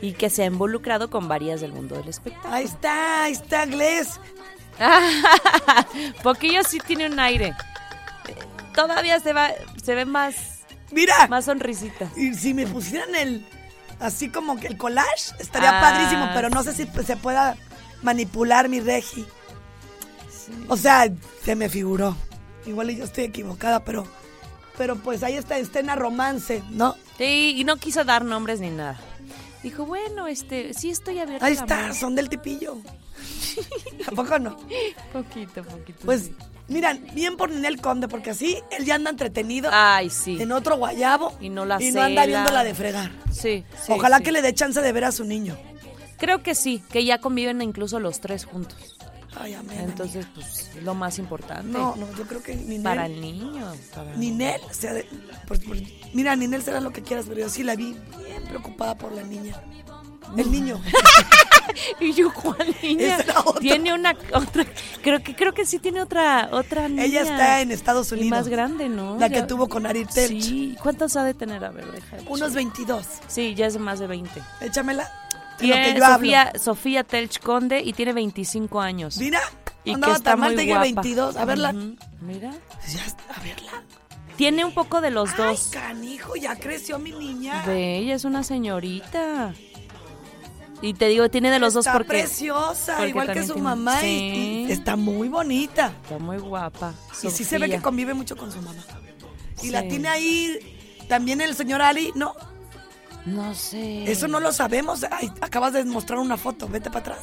[0.00, 2.54] y que se ha involucrado con varias del mundo del espectáculo.
[2.54, 4.18] Ahí está, ahí está, Gles.
[6.24, 7.54] Poquillo sí tiene un aire.
[8.74, 12.10] todavía se va, se ve más, Mira, más sonrisita.
[12.16, 13.46] y si me pusieran el,
[14.00, 17.56] así como que el collage, estaría Ah, padrísimo, pero no sé si se pueda
[18.02, 19.26] manipular mi regi.
[20.68, 21.08] O sea,
[21.44, 22.16] se me figuró.
[22.66, 24.06] Igual yo estoy equivocada, pero,
[24.76, 26.96] pero pues ahí está escena romance, ¿no?
[27.16, 28.98] Sí, y no quiso dar nombres ni nada.
[29.62, 32.78] Dijo, bueno, este, sí estoy abierta Ahí está, son del tipillo.
[34.06, 34.56] ¿A poco no?
[35.12, 35.98] Poquito, poquito.
[36.04, 36.36] Pues, sí.
[36.68, 40.40] Mira, bien por Ninel Conde, porque así él ya anda entretenido Ay, sí.
[40.40, 42.26] en otro guayabo Y no la y no anda cela.
[42.26, 43.10] viéndola de fregar.
[43.32, 44.24] Sí, sí, Ojalá sí.
[44.24, 45.56] que le dé chance de ver a su niño.
[46.18, 48.96] Creo que sí, que ya conviven incluso los tres juntos.
[49.40, 49.80] Ay, amén.
[49.80, 51.66] Entonces, pues, es lo más importante.
[51.68, 52.82] No, no, yo creo que Ninel.
[52.82, 53.72] Para el niño.
[53.94, 55.06] para- Ninel, o sea, de-
[55.46, 55.82] pues, pues,
[56.14, 57.94] mira, Ninel será lo que quieras, pero yo sí la vi
[58.26, 59.54] bien preocupada por la niña.
[60.36, 60.80] El niño.
[62.00, 63.18] Y yo, ¿cuál niña?
[63.60, 64.64] Tiene una otra,
[65.02, 67.04] creo que creo que sí tiene otra otra niña.
[67.04, 68.30] Ella está en Estados Y Unidos.
[68.30, 69.16] más grande, ¿no?
[69.18, 70.42] La que Ya- tuvo con Ari Telch.
[70.42, 71.64] Sí, ¿cuántos ha de tener?
[71.64, 72.16] A ver, deja.
[72.28, 73.06] Unos 22.
[73.26, 74.42] Sí, ya es más de 20.
[74.60, 75.02] Échamela.
[75.60, 76.60] En lo que Tiene yo Sofía, hablo.
[76.60, 79.16] Sofía Telch Conde y tiene 25 años.
[79.18, 79.40] Mira,
[79.84, 80.82] y andaba que está tan mal, muy guapa.
[80.82, 81.36] 22.
[81.36, 81.72] A verla.
[82.20, 82.50] Mira.
[82.88, 83.82] Ya, a verla.
[84.36, 85.66] Tiene un poco de los Ay, dos.
[85.72, 87.64] canijo, ya creció mi niña.
[87.66, 89.52] Ve, ella es una señorita.
[90.80, 93.62] Y te digo, tiene de los dos está porque preciosa, porque igual que su tiene-
[93.62, 94.00] mamá.
[94.00, 94.66] Sí.
[94.68, 95.92] Y, está muy bonita.
[96.02, 96.94] está muy guapa.
[97.22, 97.82] Y sí se ve que Sofía.
[97.82, 98.82] convive mucho con su mamá.
[99.62, 100.56] Y la tiene ahí
[101.08, 102.12] también el señor Ali.
[102.14, 102.34] No,
[103.26, 104.10] No sé.
[104.10, 105.04] eso no lo sabemos.
[105.10, 107.18] Ay, acabas de mostrar una foto, vete para atrás.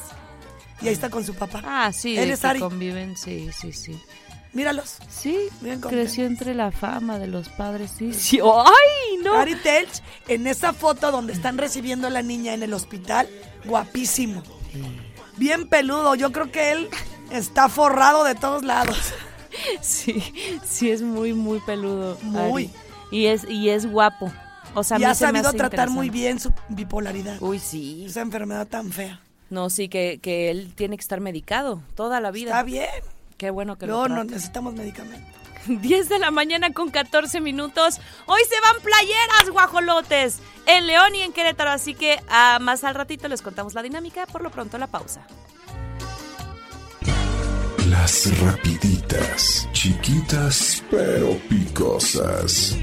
[0.82, 1.62] Y ahí está con su papá.
[1.64, 2.60] Ah, sí, Él es Ari.
[2.60, 3.98] conviven, sí, sí, sí.
[4.52, 4.98] Míralos.
[5.10, 5.38] Sí,
[5.80, 8.14] creció entre la fama de los padres, sí.
[8.14, 8.40] sí.
[8.40, 9.34] ¡Ay, no!
[9.34, 13.28] Ari Telch, en esa foto donde están recibiendo a la niña en el hospital,
[13.64, 14.42] guapísimo.
[15.36, 16.14] Bien peludo.
[16.14, 16.88] Yo creo que él
[17.30, 18.98] está forrado de todos lados.
[19.80, 20.22] Sí,
[20.66, 22.18] sí es muy, muy peludo.
[22.20, 22.64] Muy.
[22.66, 22.74] Ari.
[23.10, 24.30] Y es, y es guapo.
[24.74, 27.40] O sea, y ha sabido tratar muy bien su bipolaridad.
[27.40, 28.04] Uy, sí.
[28.06, 29.22] Esa enfermedad tan fea.
[29.48, 32.50] No, sí, que, que él tiene que estar medicado toda la vida.
[32.50, 32.86] Está bien.
[33.36, 35.36] Qué bueno que Luego lo no necesitamos medicamentos.
[35.66, 38.00] 10 de la mañana con 14 minutos.
[38.26, 41.70] Hoy se van playeras, guajolotes, en León y en Querétaro.
[41.70, 44.26] Así que ah, más al ratito les contamos la dinámica.
[44.26, 45.26] Por lo pronto, la pausa.
[47.88, 52.76] Las rapiditas, chiquitas pero picosas.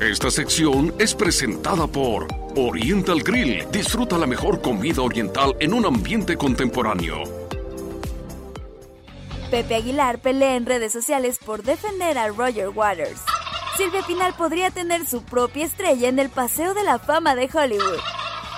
[0.00, 3.64] Esta sección es presentada por Oriental Grill.
[3.70, 7.41] Disfruta la mejor comida oriental en un ambiente contemporáneo.
[9.52, 13.20] Pepe Aguilar pelea en redes sociales por defender a Roger Waters.
[13.76, 17.98] Silvia Pinal podría tener su propia estrella en el Paseo de la Fama de Hollywood.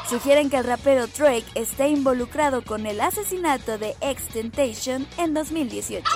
[0.09, 6.09] Sugieren que el rapero Drake esté involucrado con el asesinato de X-Temptation en 2018.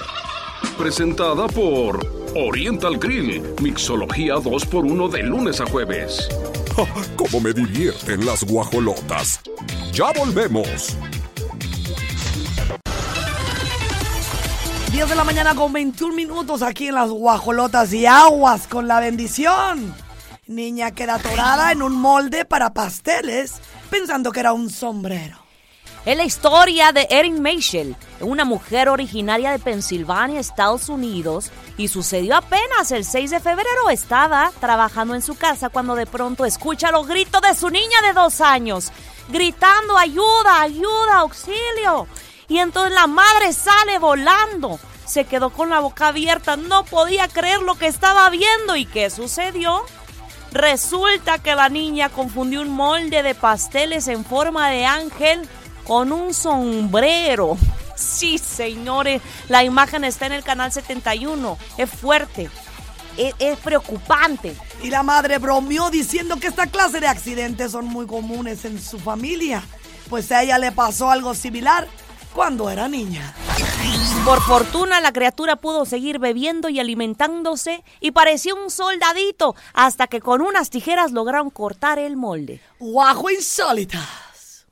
[0.79, 1.99] Presentada por
[2.37, 3.43] Oriental Grill.
[3.61, 6.29] Mixología 2x1 de lunes a jueves.
[7.17, 9.41] ¡Cómo me divierten las guajolotas!
[9.91, 10.97] ¡Ya volvemos!
[14.91, 19.01] 10 de la mañana con 21 minutos aquí en las guajolotas y aguas con la
[19.01, 19.95] bendición.
[20.47, 25.37] Niña queda atorada en un molde para pasteles pensando que era un sombrero.
[26.07, 32.37] Es la historia de Erin Meichel, una mujer originaria de Pensilvania, Estados Unidos, y sucedió
[32.37, 33.91] apenas el 6 de febrero.
[33.91, 38.15] Estaba trabajando en su casa cuando de pronto escucha los gritos de su niña de
[38.15, 38.91] dos años,
[39.29, 42.07] gritando ayuda, ayuda, auxilio.
[42.49, 44.81] Y entonces la madre sale volando.
[45.07, 48.77] Se quedó con la boca abierta, no podía creer lo que estaba viendo.
[48.77, 49.83] ¿Y qué sucedió?
[50.51, 55.47] Resulta que la niña confundió un molde de pasteles en forma de ángel
[55.85, 57.57] con un sombrero.
[57.99, 61.59] Sí, señores, la imagen está en el canal 71.
[61.79, 62.49] Es fuerte,
[63.17, 64.55] es, preocupante.
[64.85, 69.01] Y la madre bromeó diciendo que esta clase de accidentes son muy comunes en su
[69.01, 69.65] familia,
[70.09, 71.89] pues a ella le pasó algo similar
[72.39, 73.35] cuando era niña.
[74.25, 80.21] Por fortuna la criatura pudo seguir bebiendo y alimentándose y parecía un soldadito hasta que
[80.21, 82.61] con unas tijeras lograron cortar el molde.
[82.79, 84.69] Guajo insólitas.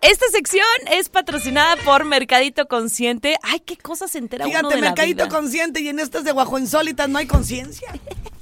[0.00, 3.36] Esta sección es patrocinada por Mercadito Consciente.
[3.40, 5.28] Ay, qué cosas se entera uno Fíjate, de la mercadito vida.
[5.28, 7.92] consciente y en estas de guajo insólitas no hay conciencia.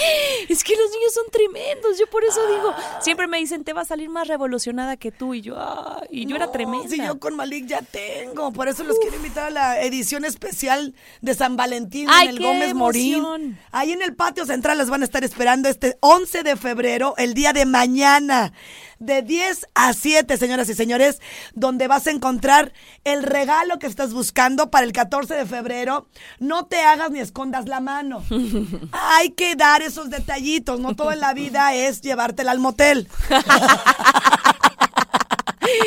[0.48, 3.82] Es que los niños son tremendos, yo por eso digo, siempre me dicen, te va
[3.82, 6.88] a salir más revolucionada que tú, y yo, "Ay", y yo era tremenda.
[6.88, 10.94] Si yo con Malik ya tengo, por eso los quiero invitar a la edición especial
[11.20, 13.58] de San Valentín ¡Ay, en el Gómez Morín.
[13.70, 17.34] Ahí en el patio central les van a estar esperando este 11 de febrero, el
[17.34, 18.52] día de mañana.
[19.00, 21.20] De 10 a 7, señoras y señores,
[21.54, 22.72] donde vas a encontrar
[23.04, 26.06] el regalo que estás buscando para el 14 de febrero.
[26.38, 28.22] No te hagas ni escondas la mano.
[28.92, 33.08] Hay que dar esos detallitos, no todo en la vida es llevártela al motel.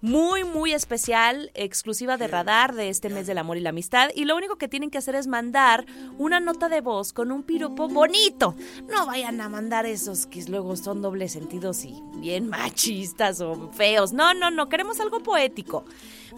[0.00, 4.10] muy, muy especial, exclusiva de radar de este mes del amor y la amistad.
[4.14, 5.84] Y lo único que tienen que hacer es mandar
[6.16, 8.54] una nota de voz con un piropo bonito.
[8.88, 14.12] No vayan a mandar esos que luego son dobles sentidos y bien machistas o feos.
[14.12, 15.84] No, no, no, queremos algo poético.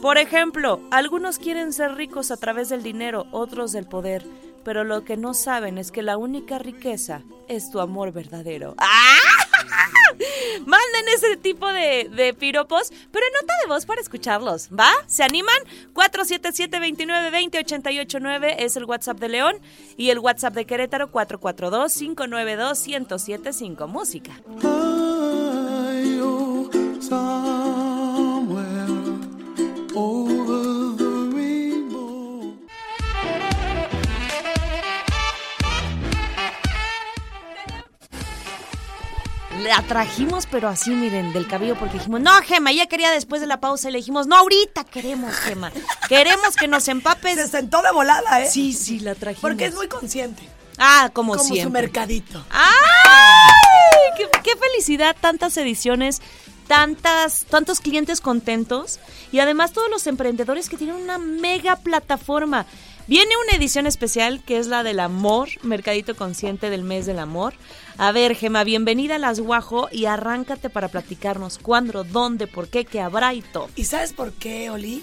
[0.01, 4.25] Por ejemplo, algunos quieren ser ricos a través del dinero, otros del poder.
[4.69, 8.75] Pero lo que no saben es que la única riqueza es tu amor verdadero.
[8.77, 9.17] ¡Ah!
[10.67, 14.91] Manden ese tipo de, de piropos, pero nota de voz para escucharlos, ¿va?
[15.07, 15.57] ¿Se animan?
[15.95, 19.59] 477-2920-889 es el WhatsApp de León
[19.97, 23.89] y el WhatsApp de Querétaro 442-592-1075.
[23.89, 24.33] Música.
[39.63, 43.47] La trajimos, pero así, miren, del cabello, porque dijimos, no, Gema, ella quería después de
[43.47, 45.73] la pausa y le dijimos, no, ahorita queremos, Gema.
[46.09, 47.35] Queremos que nos empapes.
[47.35, 48.51] Se sentó de volada, ¿eh?
[48.51, 49.43] Sí, sí, la trajimos.
[49.43, 50.49] Porque es muy consciente.
[50.79, 51.83] Ah, como, Como su siempre.
[51.83, 52.45] mercadito.
[52.51, 54.13] ¡Ay!
[54.17, 55.17] Qué, qué felicidad!
[55.21, 56.23] Tantas ediciones,
[56.69, 59.01] tantas, tantos clientes contentos
[59.33, 62.65] y además todos los emprendedores que tienen una mega plataforma.
[63.09, 67.55] Viene una edición especial que es la del amor, Mercadito Consciente del Mes del Amor.
[68.01, 72.85] A ver, Gema, bienvenida a Las Guajo y arráncate para platicarnos cuándo, dónde, por qué,
[72.85, 73.69] qué habrá y todo.
[73.75, 75.03] ¿Y sabes por qué, Oli?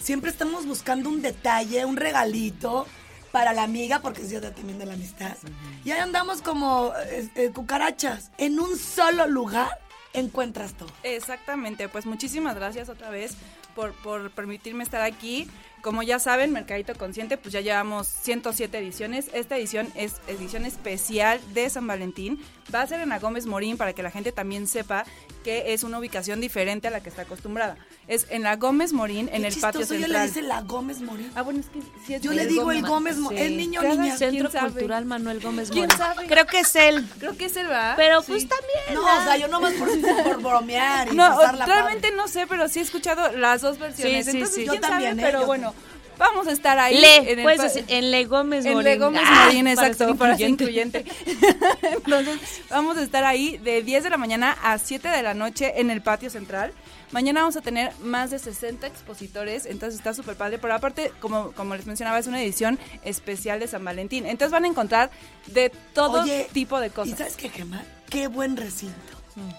[0.00, 2.86] Siempre estamos buscando un detalle, un regalito
[3.32, 5.36] para la amiga, porque es día también de la amistad.
[5.84, 8.30] Y ahí andamos como eh, eh, cucarachas.
[8.38, 9.80] En un solo lugar
[10.12, 10.92] encuentras todo.
[11.02, 13.36] Exactamente, pues muchísimas gracias otra vez
[13.74, 15.50] por, por permitirme estar aquí.
[15.82, 19.26] Como ya saben, Mercadito Consciente, pues ya llevamos 107 ediciones.
[19.32, 22.42] Esta edición es edición especial de San Valentín.
[22.74, 25.04] Va a ser en la Gómez Morín para que la gente también sepa
[25.44, 27.76] que es una ubicación diferente a la que está acostumbrada.
[28.08, 30.26] Es en la Gómez Morín, en Qué el patio chistoso, yo le central.
[30.26, 31.30] dice la Gómez Morín.
[31.36, 33.38] Ah, bueno, es que sí es Yo le digo el Gómez Morín.
[33.38, 34.16] ¿Es niño Cada- niña?
[34.16, 34.70] ¿quién Centro sabe?
[34.72, 35.96] Cultural Manuel Gómez ¿Quién Mora.
[35.96, 36.26] sabe?
[36.26, 37.08] Creo que es él.
[37.20, 37.94] Creo que es el va.
[37.96, 38.32] Pero Sí.
[38.32, 38.94] pues también.
[38.94, 39.20] No, ¿verdad?
[39.20, 39.88] o sea, yo nomás por,
[40.24, 42.16] por bromear y No, pasarla realmente padre.
[42.16, 44.24] no sé, pero sí he escuchado las dos versiones.
[44.24, 44.68] Sí, sí, Entonces, sí.
[44.68, 45.22] ¿quién Yo también, sabe?
[45.22, 45.24] ¿eh?
[45.30, 45.65] Pero Yo bueno,
[46.18, 46.98] vamos a estar ahí.
[46.98, 48.84] Le, en el decir, en Le Gómez En Morín.
[48.92, 51.00] Le Gómez Ah, Morín, para exacto, para ser incluyente.
[51.00, 51.66] incluyente.
[51.82, 55.74] Entonces, vamos a estar ahí de 10 de la mañana a 7 de la noche
[55.80, 56.72] en el patio central.
[57.12, 60.58] Mañana vamos a tener más de 60 expositores, entonces está súper padre.
[60.58, 64.26] Pero aparte, como, como les mencionaba, es una edición especial de San Valentín.
[64.26, 65.10] Entonces van a encontrar
[65.46, 67.18] de todo Oye, tipo de ¿Y cosas.
[67.18, 67.84] sabes qué, Gemma?
[68.10, 68.94] Qué buen recinto.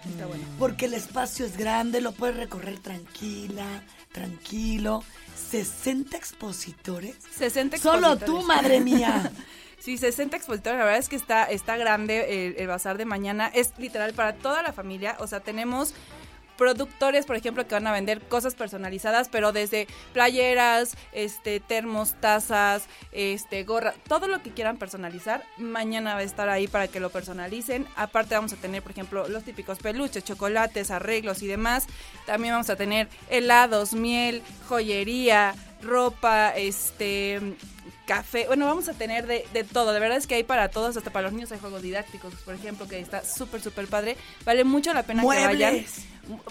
[0.10, 0.44] Está bueno.
[0.60, 5.04] Porque el espacio es grande, lo puedes recorrer tranquila, tranquilo.
[5.50, 7.16] 60 expositores.
[7.38, 8.26] 60 Solo expositores.
[8.26, 9.32] tú, madre mía.
[9.80, 13.50] Sí, 60 expositores, la verdad es que está, está grande el, el bazar de mañana,
[13.54, 15.94] es literal para toda la familia, o sea, tenemos
[16.58, 22.88] productores, por ejemplo, que van a vender cosas personalizadas, pero desde playeras, este, termos, tazas,
[23.12, 27.10] este, gorra, todo lo que quieran personalizar, mañana va a estar ahí para que lo
[27.10, 27.88] personalicen.
[27.96, 31.88] Aparte vamos a tener, por ejemplo, los típicos peluches, chocolates, arreglos y demás.
[32.26, 37.40] También vamos a tener helados, miel, joyería, ropa, este
[38.06, 38.48] café.
[38.48, 39.94] Bueno, vamos a tener de, todo.
[39.94, 42.56] De verdad es que hay para todos, hasta para los niños hay juegos didácticos, por
[42.56, 44.18] ejemplo, que está súper, súper padre.
[44.46, 45.86] Vale mucho la pena que vayan.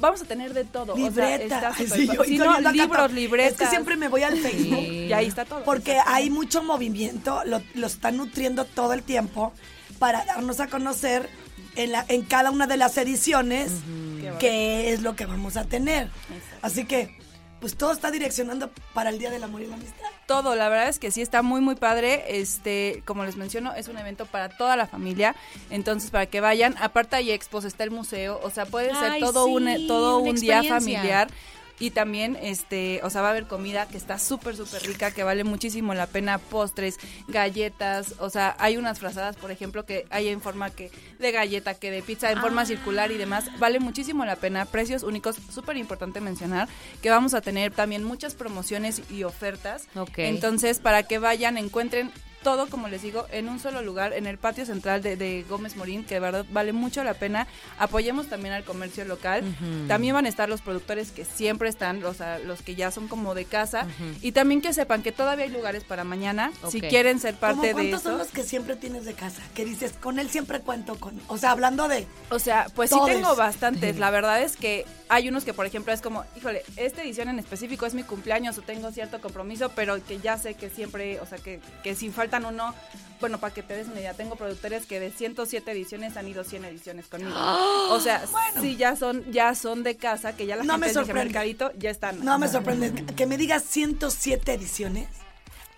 [0.01, 0.95] Vamos a tener de todo.
[0.95, 1.71] O sea, Libreta.
[1.71, 3.53] está sí, yo- si yo no, libros, libretas.
[3.53, 4.79] Es que siempre me voy al Facebook.
[4.83, 5.65] Y ahí está todo.
[5.65, 9.53] Porque hay mucho movimiento, lo, lo están nutriendo todo el tiempo
[9.99, 11.29] para darnos a conocer
[11.77, 13.71] en, la, en cada una de las ediciones
[14.39, 16.09] qué es lo que vamos a tener.
[16.63, 17.17] Así que,
[17.61, 20.07] pues todo está direccionando para el Día del Amor y la Amistad.
[20.27, 22.41] todo, la verdad es que sí está muy muy padre.
[22.41, 25.35] Este, como les menciono, es un evento para toda la familia,
[25.71, 26.75] entonces para que vayan.
[26.81, 30.63] Aparte hay expos, está el museo, o sea, puede ser todo un todo un día
[30.65, 31.29] familiar.
[31.79, 35.23] Y también, este, o sea, va a haber comida que está súper, súper rica, que
[35.25, 36.99] vale muchísimo la pena, postres,
[37.29, 41.75] galletas, o sea, hay unas frazadas, por ejemplo, que hay en forma que de galleta,
[41.75, 42.67] que de pizza, en forma Ah.
[42.67, 46.69] circular y demás, vale muchísimo la pena, precios únicos, súper importante mencionar,
[47.03, 50.19] que vamos a tener también muchas promociones y ofertas, Ok.
[50.19, 52.11] entonces, para que vayan, encuentren
[52.43, 55.77] todo, como les digo, en un solo lugar, en el patio central de, de Gómez
[55.77, 57.47] Morín, que de verdad vale mucho la pena.
[57.79, 59.45] Apoyemos también al comercio local.
[59.89, 63.35] También van a estar los productores que siempre están, sea, los que ya son como
[63.35, 63.87] de casa.
[64.23, 67.69] Y también que sepan que todavía hay lugares para mañana, si quieren ser ¿Cómo parte
[67.69, 68.11] de ¿Cuántos eso.
[68.11, 69.43] son los que siempre tienes de casa?
[69.55, 71.21] Que dices, con él siempre cuento con...
[71.29, 72.07] O sea, hablando de...
[72.31, 73.97] O sea, pues sí tengo bastantes.
[73.99, 77.39] La verdad es que hay unos que, por ejemplo, es como, híjole, esta edición en
[77.39, 81.27] específico es mi cumpleaños o tengo cierto compromiso, pero que ya sé que siempre, o
[81.27, 82.07] sea, que, que si
[82.41, 82.75] faltan uno,
[83.21, 86.45] bueno, para que te des una idea, tengo productores que de 107 ediciones han ido
[86.45, 87.33] 100 ediciones conmigo.
[87.91, 88.23] O sea,
[88.61, 91.25] sí ya son ya son de casa, que ya la No me gente dice sorprende.
[91.25, 92.25] mercadito, ya están.
[92.25, 92.93] No me sorprende.
[93.15, 95.09] Que me digas 107 ediciones,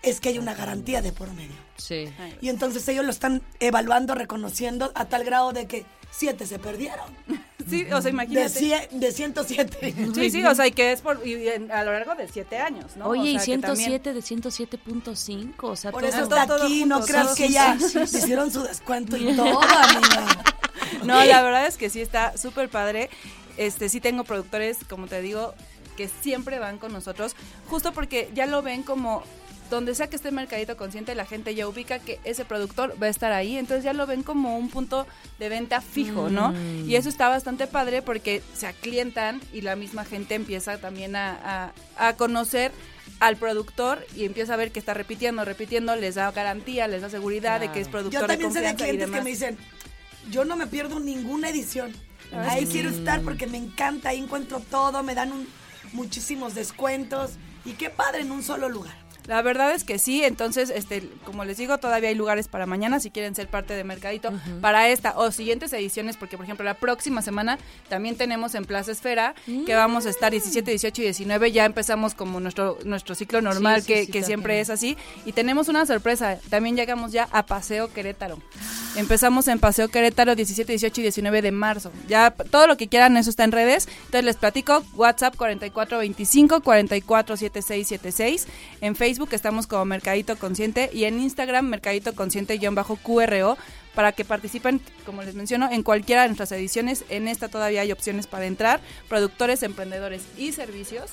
[0.01, 1.55] es que hay una garantía de por medio.
[1.77, 2.11] Sí.
[2.41, 7.05] Y entonces ellos lo están evaluando, reconociendo a tal grado de que siete se perdieron.
[7.69, 8.49] Sí, o sea, De, imagínate.
[8.59, 9.93] cie- de 107.
[10.15, 12.57] Sí, sí, o sea, y que es por, y en- a lo largo de 7
[12.57, 13.05] años, ¿no?
[13.09, 16.47] Oye, O y sea, que también- 107 de 107.5, o sea, Por todo- eso está
[16.47, 18.17] todo aquí, junto, no creas que ya sí, sí, sí.
[18.17, 20.43] hicieron su descuento y todo, amiga.
[21.03, 23.09] No, la verdad es que sí está súper padre.
[23.57, 25.53] Este, sí tengo productores, como te digo,
[25.97, 27.35] que siempre van con nosotros,
[27.67, 29.21] justo porque ya lo ven como
[29.69, 33.09] donde sea que esté Mercadito Consciente, la gente ya ubica que ese productor va a
[33.09, 35.05] estar ahí, entonces ya lo ven como un punto
[35.37, 36.49] de venta fijo, ¿no?
[36.51, 36.89] Mm.
[36.89, 41.71] Y eso está bastante padre porque se aclientan y la misma gente empieza también a,
[41.97, 42.71] a- a conocer
[43.19, 47.09] al productor y empieza a ver que está repitiendo, repitiendo, les da garantía, les da
[47.09, 49.57] seguridad de que es productor Yo de también sé de clientes que me dicen,
[50.29, 51.91] yo no me pierdo ninguna edición.
[52.31, 55.47] Ahí quiero estar porque me encanta, ahí encuentro todo, me dan un-
[55.93, 57.31] muchísimos descuentos.
[57.65, 58.95] Y qué padre en un solo lugar.
[59.29, 62.99] La verdad es que sí, entonces, este, como les digo, todavía hay lugares para mañana
[62.99, 66.73] si quieren ser parte de Mercadito para esta o siguientes ediciones, porque por ejemplo la
[66.73, 67.59] próxima semana
[67.89, 69.35] también tenemos en Plaza Esfera
[69.67, 73.83] que vamos a estar 17, 18 y 19, ya empezamos como nuestro nuestro ciclo normal
[73.83, 77.27] Sí, sí, que, sí, que siempre es así y tenemos una sorpresa, también llegamos ya
[77.31, 78.39] a Paseo Querétaro.
[78.95, 81.91] Empezamos en Paseo Querétaro 17, 18 y 19 de marzo.
[82.07, 83.87] Ya todo lo que quieran, eso está en redes.
[84.05, 88.47] Entonces les platico, WhatsApp 4425 447676.
[88.81, 93.57] En Facebook estamos como Mercadito Consciente y en Instagram Mercadito Consciente-QRO
[93.95, 97.03] para que participen, como les menciono, en cualquiera de nuestras ediciones.
[97.09, 101.11] En esta todavía hay opciones para entrar, productores, emprendedores y servicios.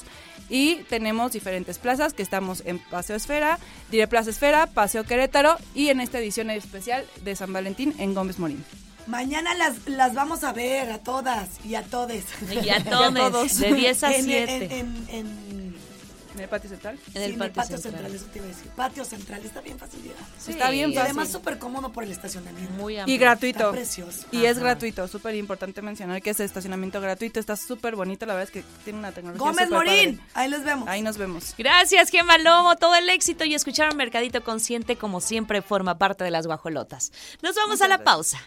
[0.49, 3.59] Y tenemos diferentes plazas que estamos en Paseo Esfera,
[3.91, 8.39] Dire Plaza Esfera, Paseo Querétaro y en esta edición especial de San Valentín en Gómez
[8.39, 8.63] Morín.
[9.09, 12.25] Mañana las, las vamos a ver a todas y a todes.
[12.63, 13.59] Y a todos, todos.
[13.59, 14.55] de 10 a En- 7.
[14.65, 15.66] En, en, en-
[16.37, 16.99] ¿En el patio central?
[17.15, 17.83] En el sí, patio central.
[17.83, 18.15] central.
[18.15, 18.71] eso te iba a decir.
[18.77, 19.77] Patio central, está bien.
[20.39, 21.07] Sí, Está bien Y fácil.
[21.11, 22.73] además súper cómodo por el estacionamiento.
[22.75, 23.19] Muy Y amplio.
[23.19, 23.59] gratuito.
[23.61, 24.27] Está precioso.
[24.31, 28.49] Y es gratuito, súper importante mencionar que es estacionamiento gratuito, está súper bonito, la verdad
[28.55, 30.31] es que tiene una tecnología Gómez Morín, padre.
[30.35, 30.89] ahí los vemos.
[30.89, 31.55] Ahí nos vemos.
[31.59, 36.31] Gracias, Gemma Lomo, todo el éxito y escucharon Mercadito Consciente como siempre forma parte de
[36.31, 37.13] las guajolotas.
[37.43, 38.39] Nos vamos a la pausa.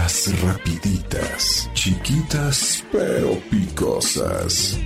[0.00, 4.78] Las rapiditas, chiquitas pero picosas.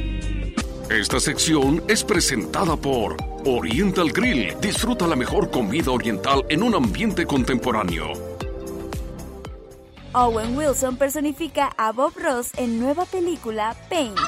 [0.88, 4.56] Esta sección es presentada por Oriental Grill.
[4.60, 8.12] Disfruta la mejor comida oriental en un ambiente contemporáneo.
[10.14, 14.18] Owen Wilson personifica a Bob Ross en nueva película Paint.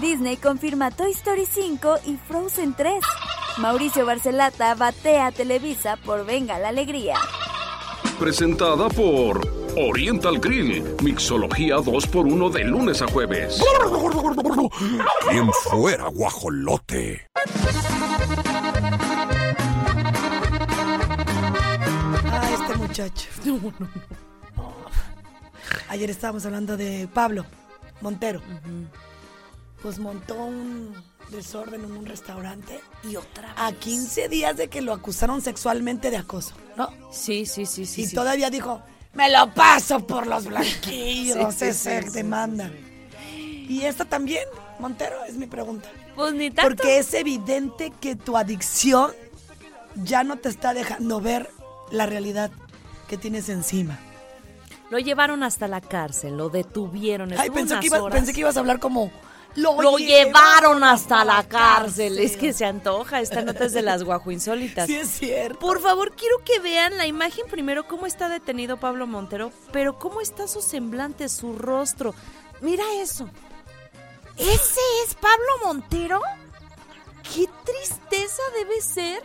[0.00, 2.94] Disney confirma Toy Story 5 y Frozen 3.
[3.58, 7.16] Mauricio Barcelata batea a Televisa por Venga la Alegría.
[8.18, 9.40] Presentada por
[9.76, 10.82] Oriental Grill.
[11.02, 13.60] Mixología 2x1 de lunes a jueves.
[15.30, 17.28] ¿Quién fuera guajolote?
[22.30, 23.28] Ah, este muchacho.
[23.44, 23.88] No, no, no.
[25.88, 27.46] Ayer estábamos hablando de Pablo.
[28.00, 28.40] Montero.
[29.82, 30.92] Pues montó un
[31.30, 36.16] desorden en un restaurante Y otra a 15 días de que lo acusaron sexualmente de
[36.16, 36.90] acoso, ¿no?
[37.10, 38.02] Sí, sí, sí, sí.
[38.02, 38.14] y sí.
[38.14, 38.82] todavía dijo,
[39.14, 42.70] me lo paso por los blanquillos, Sí, esa sí, demanda.
[43.68, 44.44] Y esta también,
[44.78, 45.90] Montero, es mi pregunta.
[46.14, 46.70] Pues ni tanto.
[46.70, 49.12] Porque es evidente que tu adicción
[49.96, 51.50] ya no te está dejando ver
[51.90, 52.50] la realidad
[53.08, 53.98] que tienes encima.
[54.90, 57.32] Lo llevaron hasta la cárcel, lo detuvieron.
[57.32, 59.10] Ay, que, pensé que ibas a hablar como...
[59.54, 62.18] Lo, Lo llevaron hasta la cárcel.
[62.18, 63.20] Es que se antoja.
[63.20, 64.86] Esta nota es de las guajuinsólitas.
[64.86, 65.58] Sí, es cierto.
[65.58, 70.20] Por favor, quiero que vean la imagen primero, cómo está detenido Pablo Montero, pero cómo
[70.20, 72.14] está su semblante, su rostro.
[72.60, 73.28] Mira eso.
[74.36, 76.20] ¿Ese es Pablo Montero?
[77.34, 79.22] Qué tristeza debe ser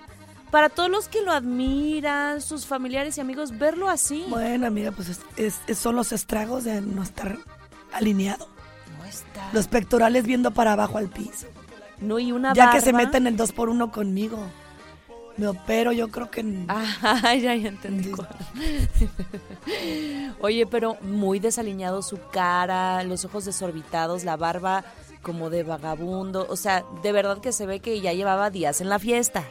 [0.50, 4.26] para todos los que lo admiran, sus familiares y amigos, verlo así.
[4.30, 7.38] Bueno, amiga, pues es- es- es- son los estragos de no estar
[7.92, 8.48] alineado.
[9.52, 11.48] Los pectorales viendo para abajo al piso.
[12.00, 14.40] No, y una Ya que se meten el 2 por 1 conmigo.
[15.38, 16.46] Me opero, yo creo que...
[16.68, 18.12] Ah, ya, ya entendí.
[20.42, 24.84] Oye, pero muy desaliñado su cara, los ojos desorbitados, la barba
[25.24, 26.46] como de vagabundo.
[26.50, 29.44] O sea, de verdad que se ve que ya llevaba días en la fiesta.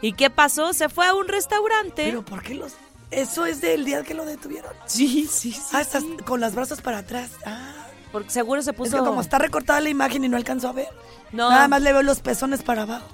[0.00, 0.72] ¿Y qué pasó?
[0.72, 2.04] Se fue a un restaurante.
[2.04, 2.72] Pero ¿por qué los...?
[3.10, 4.72] Eso es del día que lo detuvieron.
[4.86, 5.60] sí, sí, sí.
[5.72, 6.16] Ah, estás sí.
[6.24, 7.30] con los brazos para atrás.
[7.44, 7.85] Ah,
[8.16, 8.96] Porque seguro se es puso.
[8.96, 10.88] que como está recortada la imagen y no alcanzó a ver.
[11.32, 11.50] No.
[11.50, 13.06] Nada más le veo los pezones para abajo.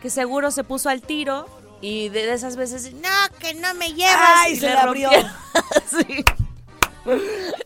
[0.00, 1.48] Que seguro se puso al tiro.
[1.80, 4.16] Y de esas veces, no, que no me llevas.
[4.16, 5.10] Ay, y se le la abrió.
[5.90, 6.24] Sí.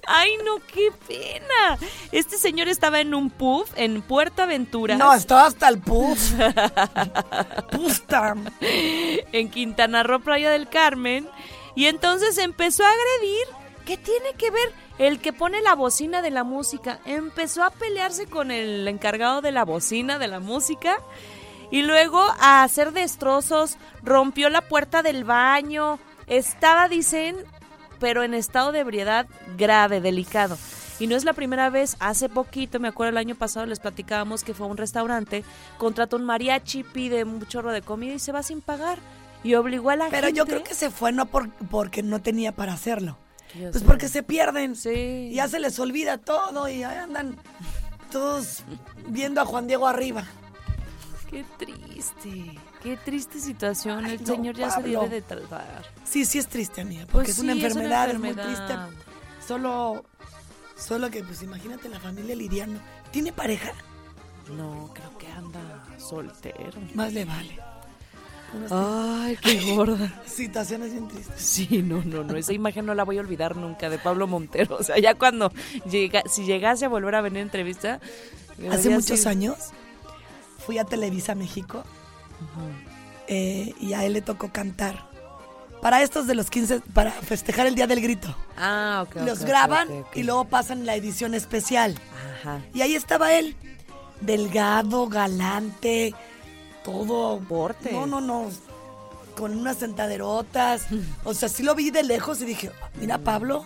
[0.06, 1.78] Ay, no, qué pena.
[2.10, 4.96] Este señor estaba en un pub en Puerto Aventura.
[4.96, 6.32] No, estaba hasta el puff.
[7.70, 8.34] Pusta.
[8.62, 11.28] en Quintana Roo, Playa del Carmen.
[11.74, 13.61] Y entonces empezó a agredir.
[13.84, 14.72] ¿Qué tiene que ver?
[14.98, 17.00] El que pone la bocina de la música.
[17.04, 20.96] Empezó a pelearse con el encargado de la bocina de la música.
[21.70, 23.76] Y luego a hacer destrozos.
[24.02, 25.98] Rompió la puerta del baño.
[26.26, 27.36] Estaba, dicen,
[27.98, 29.26] pero en estado de ebriedad
[29.56, 30.58] grave, delicado.
[30.98, 34.44] Y no es la primera vez, hace poquito, me acuerdo el año pasado les platicábamos
[34.44, 35.42] que fue a un restaurante,
[35.76, 38.98] contrató un mariachi, pide un chorro de comida y se va sin pagar.
[39.42, 40.38] Y obligó a la Pero gente.
[40.38, 43.18] yo creo que se fue no por, porque no tenía para hacerlo.
[43.54, 44.76] Dios Pues porque se pierden.
[44.76, 45.28] Sí.
[45.30, 47.36] Y ya se les olvida todo y ahí andan
[48.10, 48.64] todos
[49.08, 50.24] viendo a Juan Diego arriba.
[51.30, 54.04] Qué triste, qué triste situación.
[54.04, 55.82] Ay, el no, señor ya se debe de tratar.
[56.04, 58.34] Sí, sí es triste, amiga, porque Pues es, una sí, es una enfermedad, es, muy
[58.34, 58.74] triste.
[59.46, 60.04] Solo,
[60.76, 62.78] solo que, pues imagínate la familia lidiando.
[63.10, 63.72] ¿Tiene pareja?
[64.54, 66.80] No, creo que anda soltero.
[66.94, 67.58] Más le vale.
[68.70, 70.12] Ay, qué gorda.
[70.26, 71.40] Situaciones bien tristes.
[71.40, 72.36] Sí, no, no, no.
[72.36, 74.76] Esa imagen no la voy a olvidar nunca de Pablo Montero.
[74.82, 75.52] O sea, ya cuando
[75.88, 78.00] llega, si llegase a volver a venir a entrevista.
[78.70, 79.56] Hace muchos años
[80.66, 81.84] fui a Televisa México
[83.28, 85.10] eh, y a él le tocó cantar.
[85.80, 88.36] Para estos de los 15, para festejar el Día del Grito.
[88.56, 89.22] Ah, ok.
[89.24, 91.96] Los graban y luego pasan la edición especial.
[92.40, 92.60] Ajá.
[92.72, 93.56] Y ahí estaba él,
[94.20, 96.14] delgado, galante,
[96.84, 97.38] todo.
[97.40, 97.92] Porte.
[97.92, 98.48] No, no, no.
[99.36, 100.86] Con unas sentaderotas.
[101.24, 103.64] O sea, sí lo vi de lejos y dije, "Ah, mira Pablo,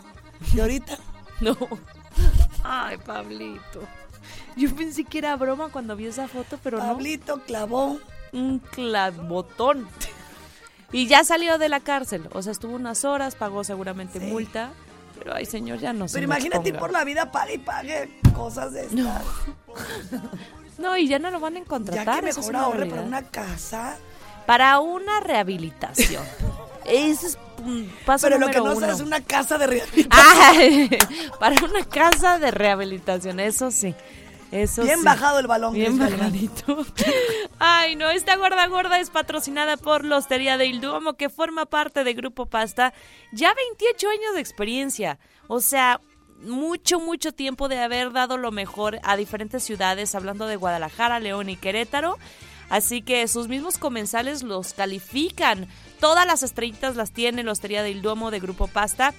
[0.54, 0.98] y ahorita.
[1.40, 1.56] No.
[2.64, 3.82] Ay, Pablito.
[4.56, 7.98] Yo pensé que era broma cuando vi esa foto, pero Pablito clavó.
[8.32, 8.40] no.
[8.40, 9.86] Un clavotón.
[10.92, 12.28] Y ya salió de la cárcel.
[12.32, 14.26] O sea, estuvo unas horas, pagó seguramente Sí.
[14.26, 14.70] multa.
[15.18, 18.20] Pero, ay, señor, ya no se Pero imagínate ir por la vida, pague y pague
[18.34, 18.94] cosas de estas.
[18.98, 19.12] No,
[20.96, 22.24] y ya no lo van a Ya contratar.
[22.24, 23.96] que eso es mejor ahorre para una casa.
[24.46, 26.24] Para una rehabilitación.
[26.84, 27.38] Ese es
[28.04, 28.86] paso Pero lo que no uno.
[28.86, 30.88] es una casa de rehabilitación.
[31.40, 33.94] Para una casa de rehabilitación, eso sí.
[34.52, 35.04] Eso Bien sí.
[35.04, 35.74] bajado el balón.
[35.74, 36.86] Bien bajadito.
[37.58, 42.04] Ay, no, esta gorda gorda es patrocinada por la Hostería del Duomo, que forma parte
[42.04, 42.92] de Grupo Pasta.
[43.32, 45.18] Ya 28 años de experiencia.
[45.48, 46.00] O sea,
[46.42, 51.48] mucho, mucho tiempo de haber dado lo mejor a diferentes ciudades, hablando de Guadalajara, León
[51.48, 52.18] y Querétaro.
[52.68, 55.68] Así que sus mismos comensales los califican.
[56.00, 59.14] Todas las estrellitas las tiene la Hostería del Duomo de Grupo Pasta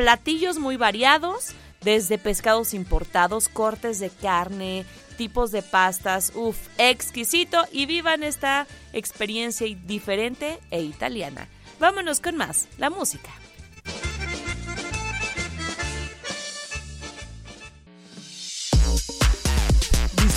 [0.00, 1.50] platillos muy variados,
[1.82, 4.86] desde pescados importados, cortes de carne,
[5.18, 11.48] tipos de pastas, uff, exquisito y vivan esta experiencia diferente e italiana.
[11.78, 13.30] Vámonos con más, la música.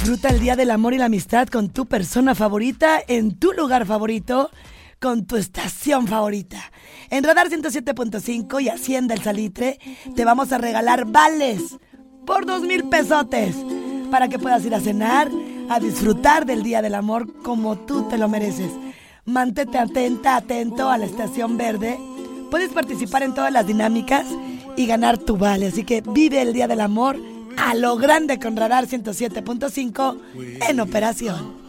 [0.04, 3.86] Disfruta el Día del Amor y la Amistad con tu persona favorita, en tu lugar
[3.86, 4.52] favorito,
[5.00, 6.60] con tu estación favorita.
[7.10, 9.80] En Radar 107.5 y Hacienda El Salitre
[10.14, 11.78] te vamos a regalar vales
[12.28, 13.56] por dos mil pesotes
[14.12, 15.32] para que puedas ir a cenar,
[15.70, 18.74] a disfrutar del Día del Amor como tú te lo mereces.
[19.24, 21.98] Mantente atenta, atento a la estación verde.
[22.52, 24.26] Puedes participar en todas las dinámicas
[24.76, 25.68] y ganar tu vale.
[25.68, 27.18] Así que vive el Día del Amor
[27.58, 30.18] a lo grande con Radar 107.5
[30.70, 31.63] en operación.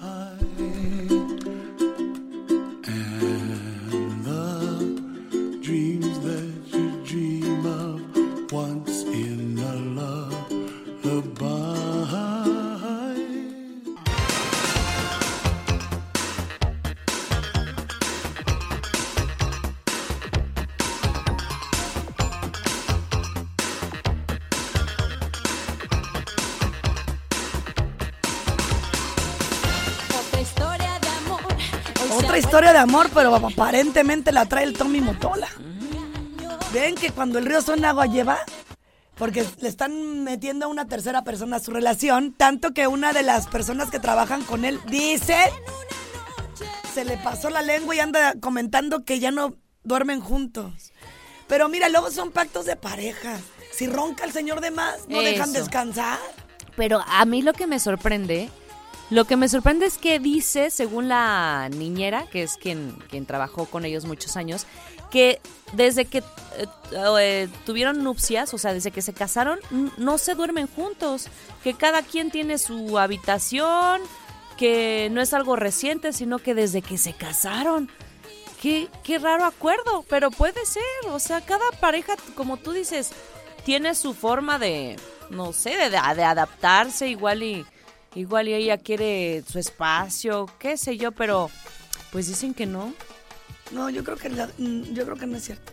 [32.95, 35.49] Amor, pero aparentemente la trae el Tommy Motola.
[36.72, 38.38] Ven que cuando el río son agua lleva,
[39.16, 43.24] porque le están metiendo a una tercera persona a su relación, tanto que una de
[43.24, 45.36] las personas que trabajan con él dice,
[46.95, 50.92] se le pasó la lengua y anda comentando que ya no duermen juntos.
[51.49, 53.38] Pero mira, luego son pactos de pareja.
[53.72, 56.20] Si ronca el señor de más, no dejan descansar.
[56.76, 58.51] Pero a mí lo que me sorprende,
[59.11, 63.67] lo que me sorprende es que dice, según la niñera, que es quien, quien trabajó
[63.67, 64.67] con ellos muchos años,
[65.11, 65.41] que
[65.75, 66.67] desde que eh,
[67.21, 69.61] eh, tuvieron nupcias, o sea, desde que se casaron,
[69.99, 71.29] no se duermen juntos,
[71.63, 74.01] que cada quien tiene su habitación,
[74.57, 77.91] que no es algo reciente, sino que desde que se casaron.
[78.61, 83.13] Qué, qué raro acuerdo, pero puede ser, o sea, cada pareja, como tú dices,
[83.65, 84.97] tiene su forma de,
[85.29, 87.67] no sé, de, de adaptarse, igual y,
[88.15, 91.51] igual y ella quiere su espacio, qué sé yo, pero
[92.12, 92.93] pues dicen que no.
[93.71, 95.73] No, yo creo que, la- mm, yo creo que no es cierto.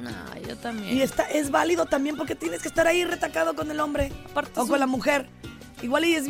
[0.00, 0.96] No, yo también.
[0.96, 4.60] Y está, es válido también porque tienes que estar ahí retacado con el hombre Aparte
[4.60, 5.28] o con la mujer.
[5.82, 6.24] Igual y es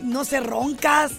[0.00, 1.12] no se roncas,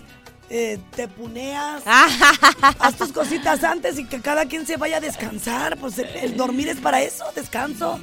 [0.50, 5.78] eh, te puneas, haz tus cositas antes y que cada quien se vaya a descansar.
[5.78, 8.00] Pues el, el dormir es para eso, descanso.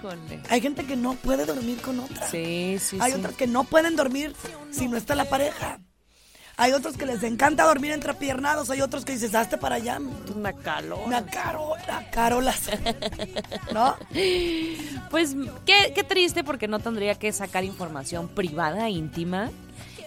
[0.00, 0.42] Híjole.
[0.48, 2.26] Hay gente que no puede dormir con otra.
[2.28, 3.18] Sí, sí, Hay sí.
[3.18, 4.34] otras que no pueden dormir
[4.70, 5.78] si no está la pareja.
[6.56, 8.68] Hay otros que les encanta dormir entre piernados.
[8.68, 9.98] Hay otros que dices, hazte para allá.
[10.34, 11.00] Una calor.
[11.06, 12.68] Una carola, carolas.
[13.72, 13.96] ¿No?
[15.10, 15.34] Pues
[15.64, 19.50] qué, qué triste porque no tendría que sacar información privada, íntima.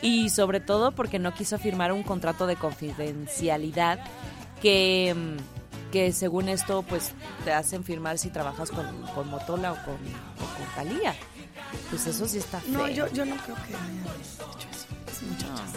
[0.03, 3.99] Y sobre todo porque no quiso firmar un contrato de confidencialidad
[4.61, 5.52] que, mm,
[5.93, 7.11] que según esto pues
[7.45, 8.83] te hacen firmar si trabajas con,
[9.13, 11.15] con Motola o con, o con Thalía.
[11.91, 12.71] Pues eso sí está feo.
[12.71, 14.87] No, yo, yo no creo que hayan hecho eso.
[15.07, 15.69] Esas muchachas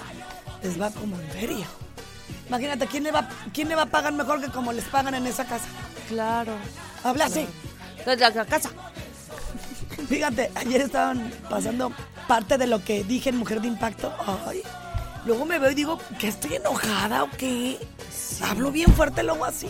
[0.62, 1.66] les va como en feria.
[2.48, 5.26] Imagínate, ¿quién le, va, ¿quién le va a pagar mejor que como les pagan en
[5.26, 5.66] esa casa?
[6.08, 6.54] Claro.
[7.04, 7.46] Habla así.
[8.06, 8.70] Desde la casa.
[10.08, 11.92] Fíjate, ayer estaban pasando
[12.26, 14.14] parte de lo que dije en Mujer de Impacto.
[14.46, 14.62] Ay,
[15.26, 17.78] luego me veo y digo, ¿que estoy enojada o qué?
[18.40, 19.68] Hablo bien fuerte luego así.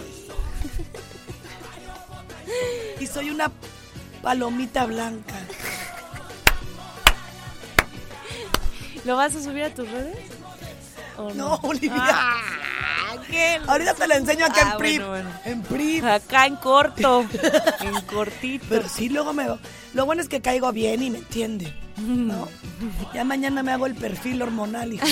[3.01, 3.51] y soy una
[4.23, 5.35] palomita blanca.
[9.05, 10.17] ¿Lo vas a subir a tus redes?
[11.17, 11.93] ¿O No, Olivia.
[11.97, 15.31] Ah, qué- Ahorita te la enseño acá Ah, en bueno, bueno.
[15.45, 16.05] En PRIP.
[16.05, 17.25] Acá en corto.
[17.81, 18.67] en cortito.
[18.69, 19.47] Pero sí, luego me...
[19.95, 21.73] Lo bueno es que caigo bien y me entiende.
[21.99, 22.49] ¿no?
[23.15, 25.07] Ya mañana me hago el perfil hormonal, hija.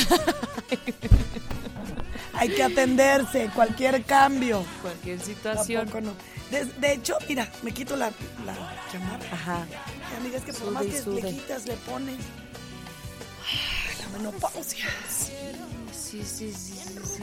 [2.35, 4.63] Hay que atenderse, cualquier cambio.
[4.83, 5.89] Cualquier situación.
[5.89, 6.13] Tampoco no.
[6.51, 8.13] De, de hecho, mira, me quito la,
[8.47, 8.55] la
[8.93, 9.27] chamarra.
[9.33, 9.67] Ajá.
[10.19, 11.23] Amiga, es que por más que sude.
[11.23, 12.17] le quitas, le pones.
[13.51, 14.87] Ay, la menopausia.
[15.09, 15.33] Sí,
[15.93, 16.75] sí, sí, sí,
[17.05, 17.23] sí.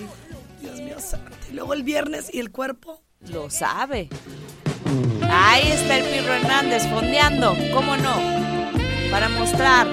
[0.62, 1.32] Dios mío santo.
[1.50, 3.02] Y luego el viernes y el cuerpo.
[3.30, 4.10] Lo sabe.
[5.30, 8.16] Ahí está el Pirro Hernández fondeando, ¿cómo no?
[9.12, 9.88] Para mostrar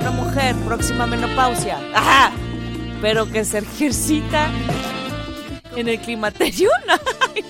[0.00, 1.78] una mujer próxima a menopausia.
[1.92, 2.32] Ajá.
[3.02, 4.48] Pero que se ejercita
[5.76, 6.70] en el climaterio.
[7.34, 7.42] Que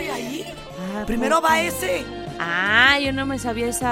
[0.00, 0.44] estoy ahí.
[0.78, 2.04] Ah, Primero va ese.
[2.38, 3.86] Ah, yo no me sabía ese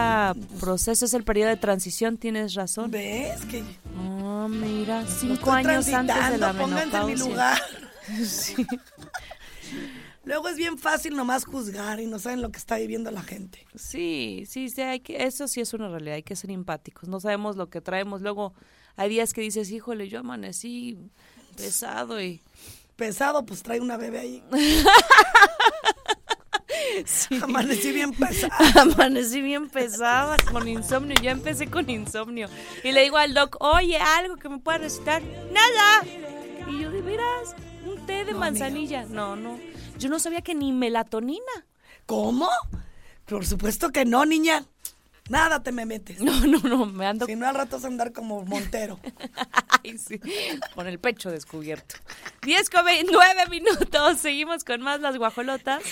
[0.60, 2.90] proceso, es el periodo de transición, tienes razón.
[2.90, 3.42] ¿Ves?
[3.46, 3.62] Que
[3.96, 7.24] Ah, mira, cinco años antes de la pónganse en mi menopausia.
[7.30, 7.58] lugar.
[8.26, 8.54] Sí.
[10.26, 13.66] Luego es bien fácil nomás juzgar y no saben lo que está viviendo la gente.
[13.74, 17.18] Sí, sí, sí, hay que, eso sí es una realidad, hay que ser empáticos, no
[17.18, 18.52] sabemos lo que traemos, luego
[18.96, 20.98] hay días que dices, híjole, yo amanecí
[21.56, 22.42] pesado y...
[22.96, 24.44] Pesado, pues trae una bebé ahí.
[27.42, 28.74] Amanecí bien pesada.
[28.80, 32.48] Amanecí bien pesada, con insomnio, ya empecé con insomnio.
[32.82, 35.22] Y le digo al doc, oye, algo que me pueda recitar.
[35.52, 36.04] ¡Nada!
[36.68, 37.54] Y yo, ¿de veras?
[37.84, 39.04] ¿Un té de No, manzanilla?
[39.06, 39.58] No, no,
[39.98, 41.66] yo no sabía que ni melatonina.
[42.06, 42.48] ¿Cómo?
[43.26, 44.64] Por supuesto que no, niña.
[45.28, 46.20] Nada te me metes.
[46.20, 49.00] No, no, no, me ando Si no, al rato vas a andar como Montero.
[49.82, 50.20] Ay, sí,
[50.74, 51.96] con el pecho descubierto.
[52.42, 54.18] 10 con 29 minutos.
[54.18, 55.82] Seguimos con más las guajolotas.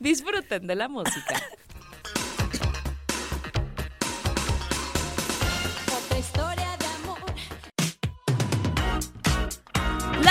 [0.00, 1.40] Disfruten de la música.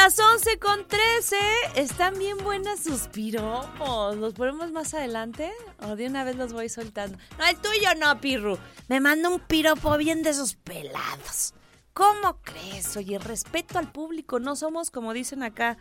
[0.06, 1.36] Las 11 con 13.
[1.78, 4.16] Están bien buenas sus piropos.
[4.18, 5.52] ¿Los ponemos más adelante?
[5.82, 7.18] ¿O de una vez los voy soltando?
[7.40, 8.60] No, el tuyo no, Pirru.
[8.88, 11.56] Me manda un piropo bien de esos pelados.
[11.96, 12.96] ¿Cómo crees?
[12.96, 14.40] Oye, respeto al público.
[14.40, 15.80] No somos, como dicen acá,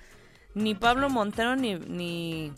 [0.55, 2.51] ni Pablo Montero ni, ni,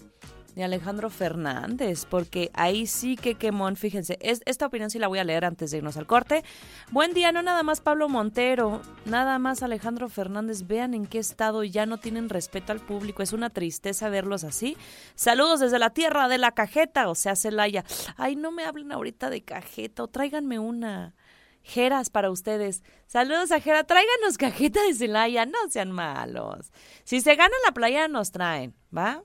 [0.56, 5.18] ni Alejandro Fernández, porque ahí sí que quemón, fíjense, es, esta opinión sí la voy
[5.18, 6.44] a leer antes de irnos al corte.
[6.90, 11.62] Buen día, no nada más Pablo Montero, nada más Alejandro Fernández, vean en qué estado
[11.62, 14.78] ya no tienen respeto al público, es una tristeza verlos así.
[15.14, 17.84] Saludos desde la tierra de la cajeta, o sea, Celaya.
[18.16, 21.14] Ay, no me hablen ahorita de cajeta, o tráiganme una.
[21.60, 22.82] Jeras para ustedes.
[23.08, 23.82] Saludos a Jera.
[23.82, 25.46] Tráiganos cajeta de Celaya.
[25.46, 26.70] No sean malos.
[27.02, 29.24] Si se gana la playa, nos traen, ¿va?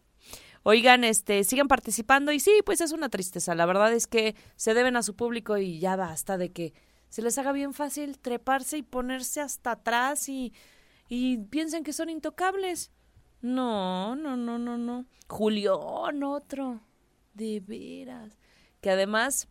[0.63, 3.55] Oigan, este, sigan participando y sí, pues es una tristeza.
[3.55, 6.73] La verdad es que se deben a su público y ya basta de que
[7.09, 10.53] se les haga bien fácil treparse y ponerse hasta atrás y,
[11.09, 12.91] y piensen que son intocables.
[13.41, 15.05] No, no, no, no, no.
[15.27, 16.79] Julián, otro.
[17.33, 18.37] De veras.
[18.81, 19.47] Que además,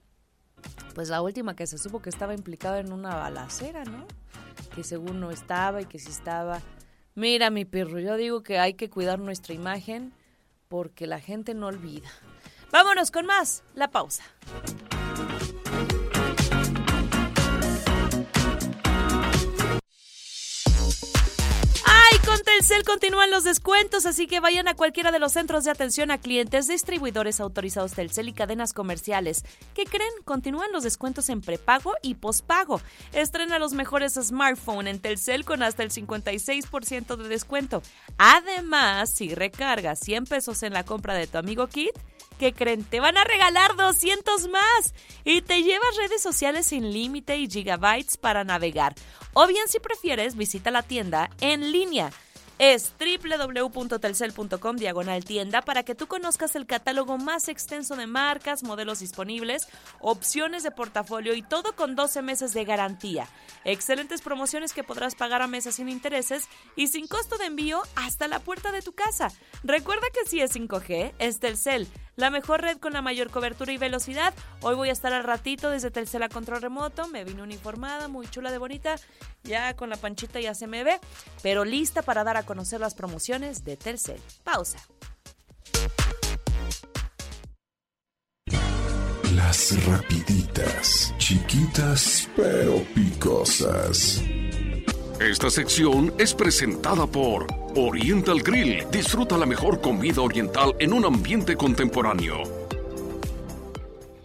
[0.95, 4.07] pues la última que se supo que estaba implicado en una balacera, ¿no?
[4.75, 6.61] Que según no estaba y que sí estaba.
[7.17, 10.13] Mira, mi perro, yo digo que hay que cuidar nuestra imagen
[10.71, 12.09] porque la gente no olvida.
[12.71, 14.23] Vámonos con más, la pausa.
[22.31, 26.13] Con Telcel continúan los descuentos, así que vayan a cualquiera de los centros de atención
[26.13, 29.45] a clientes, distribuidores autorizados Telcel y cadenas comerciales.
[29.75, 30.13] ¿Qué creen?
[30.25, 32.81] Continúan los descuentos en prepago y pospago.
[33.13, 37.83] Estrena los mejores smartphones en Telcel con hasta el 56% de descuento.
[38.17, 41.99] Además, si recargas 100 pesos en la compra de tu amigo Kit,
[42.39, 42.85] ¿qué creen?
[42.85, 48.17] Te van a regalar 200 más y te llevas redes sociales sin límite y gigabytes
[48.17, 48.95] para navegar.
[49.33, 52.13] O bien si prefieres, visita la tienda en línea.
[52.61, 58.99] Es www.telcel.com diagonal tienda para que tú conozcas el catálogo más extenso de marcas, modelos
[58.99, 59.67] disponibles,
[59.99, 63.27] opciones de portafolio y todo con 12 meses de garantía.
[63.65, 68.29] Excelentes promociones que podrás pagar a meses sin intereses y sin costo de envío hasta
[68.29, 69.29] la puerta de tu casa.
[69.65, 71.89] Recuerda que si es 5G, es Telcel,
[72.21, 74.35] la mejor red con la mayor cobertura y velocidad.
[74.61, 77.09] Hoy voy a estar al ratito desde Telcel a control remoto.
[77.09, 78.97] Me vine uniformada, muy chula de bonita.
[79.43, 81.01] Ya con la panchita ya se me ve,
[81.43, 84.21] pero lista para dar a conocer las promociones de Telcel.
[84.43, 84.81] Pausa.
[89.37, 94.21] Las rapiditas, chiquitas pero picosas.
[95.21, 97.47] Esta sección es presentada por
[97.77, 98.85] Oriental Grill.
[98.91, 102.43] Disfruta la mejor comida oriental en un ambiente contemporáneo.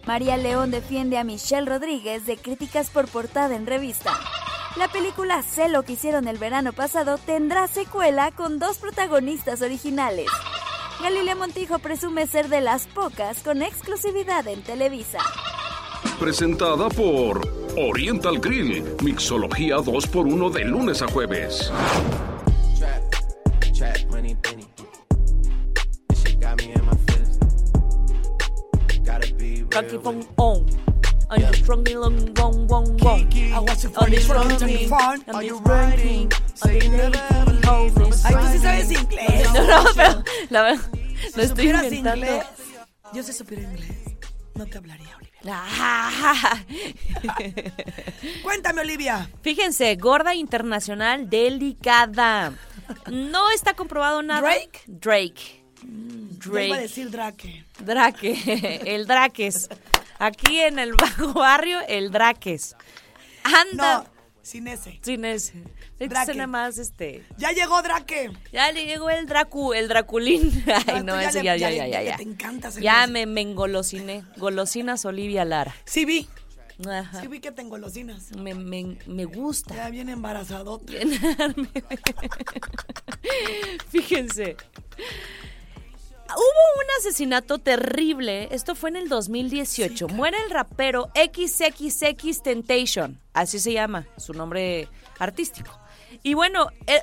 [0.04, 4.18] María León defiende a Michelle Rodríguez de críticas por portada en revista.
[4.76, 10.26] La película Sé lo que hicieron el verano pasado tendrá secuela con dos protagonistas originales.
[11.02, 15.18] Galilea Montijo presume ser de las pocas con exclusividad en Televisa.
[16.20, 17.40] Presentada por
[17.76, 18.84] Oriental Grill.
[19.02, 21.72] Mixología 2x1 de lunes a jueves.
[31.30, 32.34] Shit got me in long.
[33.52, 34.16] I was a funny
[38.24, 39.52] Ay, tú sí sabes inglés.
[39.52, 40.84] No, no, pero la verdad,
[41.36, 42.26] lo estoy inventando.
[42.26, 42.44] inglés,
[43.12, 43.96] yo si supiera inglés,
[44.54, 45.32] no te hablaría, Olivia.
[48.42, 49.30] Cuéntame, Olivia.
[49.42, 52.52] Fíjense, gorda internacional delicada.
[53.10, 54.40] No está comprobado nada.
[54.40, 54.80] ¿Drake?
[54.86, 55.62] Drake.
[55.84, 56.80] Yo iba a Drake.
[56.82, 57.64] decir Drake.
[57.78, 58.80] Drake.
[58.86, 59.68] El Draques.
[60.18, 62.74] Aquí en el bajo barrio, el Draques.
[63.44, 63.98] Anda.
[64.04, 64.06] No,
[64.42, 64.98] sin ese.
[65.02, 65.62] Sin ese.
[65.98, 66.26] Drake.
[66.26, 67.24] suena más este.
[67.38, 68.30] Ya llegó Drake.
[68.52, 70.64] Ya le llegó el Dracu, el Draculín.
[70.86, 74.24] Ay, no, ese le- ya, ya ya, ya, ya te encanta Ya me, me engolosiné.
[74.36, 75.74] Golosinas Olivia Lara.
[75.86, 76.28] Sí vi,
[76.86, 77.20] Ajá.
[77.22, 78.30] sí vi que tengo golosinas.
[78.36, 79.74] Me, me, me gusta.
[79.74, 80.92] Ya bien embarazadota.
[83.90, 84.56] Fíjense.
[86.34, 88.48] Hubo un asesinato terrible.
[88.50, 90.08] Esto fue en el 2018.
[90.08, 93.20] Muere el rapero XXX Temptation.
[93.32, 95.70] Así se llama, su nombre artístico.
[96.22, 97.00] Y bueno, eh,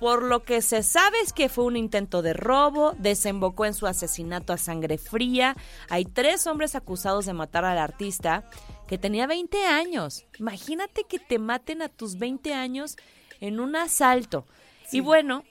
[0.00, 3.86] por lo que se sabe es que fue un intento de robo, desembocó en su
[3.86, 5.56] asesinato a sangre fría.
[5.88, 8.48] Hay tres hombres acusados de matar al artista
[8.88, 10.24] que tenía 20 años.
[10.38, 12.96] Imagínate que te maten a tus 20 años
[13.40, 14.46] en un asalto.
[14.90, 15.44] Y bueno,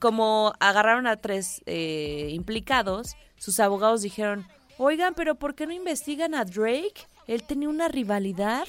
[0.00, 4.46] como agarraron a tres eh, implicados, sus abogados dijeron,
[4.78, 7.06] oigan, pero ¿por qué no investigan a Drake?
[7.26, 8.64] Él tenía una rivalidad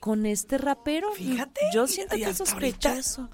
[0.00, 1.12] con este rapero.
[1.12, 3.28] Fíjate, Yo siento que es ahorita- sospechoso.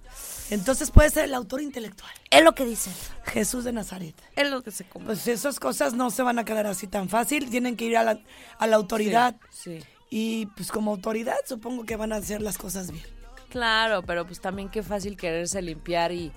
[0.50, 2.10] Entonces puede ser el autor intelectual.
[2.30, 2.92] Es lo que dicen.
[3.24, 4.14] Jesús de Nazaret.
[4.36, 5.06] Es lo que se come.
[5.06, 7.48] Pues esas cosas no se van a quedar así tan fácil.
[7.50, 8.18] Tienen que ir a la,
[8.58, 9.36] a la autoridad.
[9.50, 9.80] Sí.
[10.10, 13.04] Y pues como autoridad supongo que van a hacer las cosas bien.
[13.48, 16.30] Claro, pero pues también qué fácil quererse limpiar y,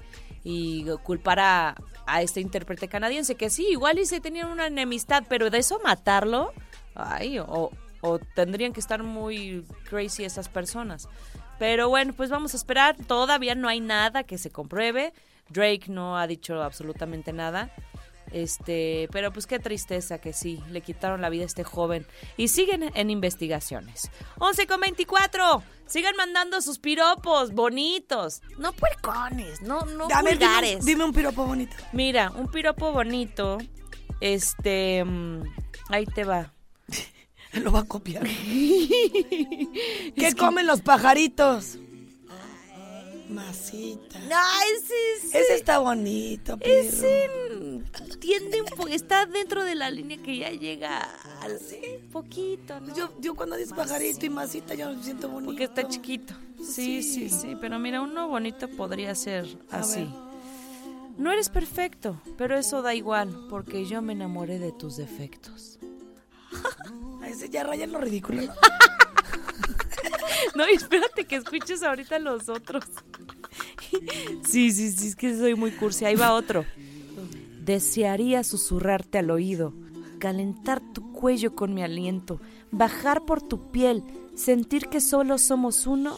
[0.49, 1.75] y culpar a,
[2.05, 5.77] a este intérprete canadiense, que sí, igual y se tenían una enemistad, pero de eso
[5.83, 6.53] matarlo,
[6.95, 7.69] ay, o,
[7.99, 11.09] o tendrían que estar muy crazy esas personas.
[11.59, 15.11] Pero bueno, pues vamos a esperar, todavía no hay nada que se compruebe,
[15.49, 17.69] Drake no ha dicho absolutamente nada.
[18.31, 22.05] Este, pero pues qué tristeza que sí, le quitaron la vida a este joven.
[22.35, 24.11] Y siguen en investigaciones.
[24.39, 25.63] 11 con 24.
[25.85, 28.41] Sigan mandando sus piropos bonitos.
[28.57, 31.75] No puercones, no, no a ver, dime, dime un piropo bonito.
[31.93, 33.57] Mira, un piropo bonito.
[34.19, 35.43] Este, mm,
[35.89, 36.53] ahí te va.
[37.53, 38.23] Lo va a copiar.
[40.15, 41.77] ¿Qué comen los pajaritos?
[43.29, 44.19] Masita.
[44.19, 45.37] Ay, sí, sí.
[45.37, 46.71] Ese está bonito, pero...
[46.81, 47.29] Ese
[48.19, 51.01] tiende un po- está dentro de la línea que ya llega
[51.41, 51.59] al
[52.11, 52.95] poquito, ¿no?
[52.95, 55.51] Yo, yo cuando dices pajarito y masita, yo me siento bonito.
[55.51, 56.33] Porque está chiquito.
[56.57, 57.29] Sí, sí, Sí.
[57.29, 59.99] sí, pero mira, uno bonito podría ser A así.
[60.01, 60.07] ver.
[61.17, 65.79] No eres perfecto, pero eso da igual, porque yo me enamoré de tus defectos.
[67.27, 68.43] Ese ya raya en lo ridículo.
[68.43, 68.53] No,
[70.71, 72.85] y espérate que escuches ahorita los otros.
[74.45, 76.05] Sí, sí, sí, es que soy muy cursi.
[76.05, 76.65] Ahí va otro.
[77.63, 79.73] Desearía susurrarte al oído,
[80.19, 82.39] calentar tu cuello con mi aliento,
[82.71, 84.03] bajar por tu piel,
[84.35, 86.17] sentir que solo somos uno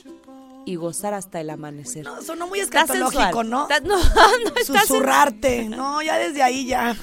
[0.66, 2.06] y gozar hasta el amanecer.
[2.06, 3.44] No, sonó muy escatológico.
[3.44, 3.68] ¿no?
[3.84, 5.68] No, no, Susurrarte.
[5.68, 6.96] No, ya desde ahí ya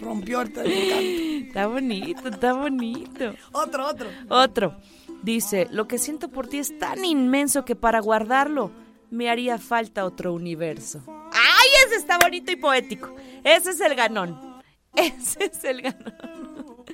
[0.00, 0.52] rompió el.
[1.50, 3.34] Está bonito, está bonito.
[3.50, 4.08] Otro, otro.
[4.28, 4.76] Otro.
[5.22, 8.70] Dice, lo que siento por ti es tan inmenso que para guardarlo
[9.10, 11.02] me haría falta otro universo.
[11.06, 13.14] ¡Ay, ese está bonito y poético!
[13.44, 14.62] Ese es el ganón.
[14.96, 16.84] Ese es el ganón.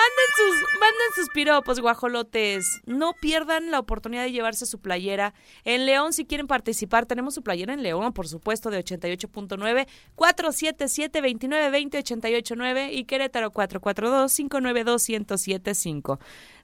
[0.00, 2.80] Manden sus, manden sus piropos, guajolotes.
[2.86, 5.34] No pierdan la oportunidad de llevarse su playera.
[5.64, 9.86] En León, si quieren participar, tenemos su playera en León, por supuesto, de 88.9,
[10.16, 16.18] 477-2920-889 y Querétaro 442-592-1075.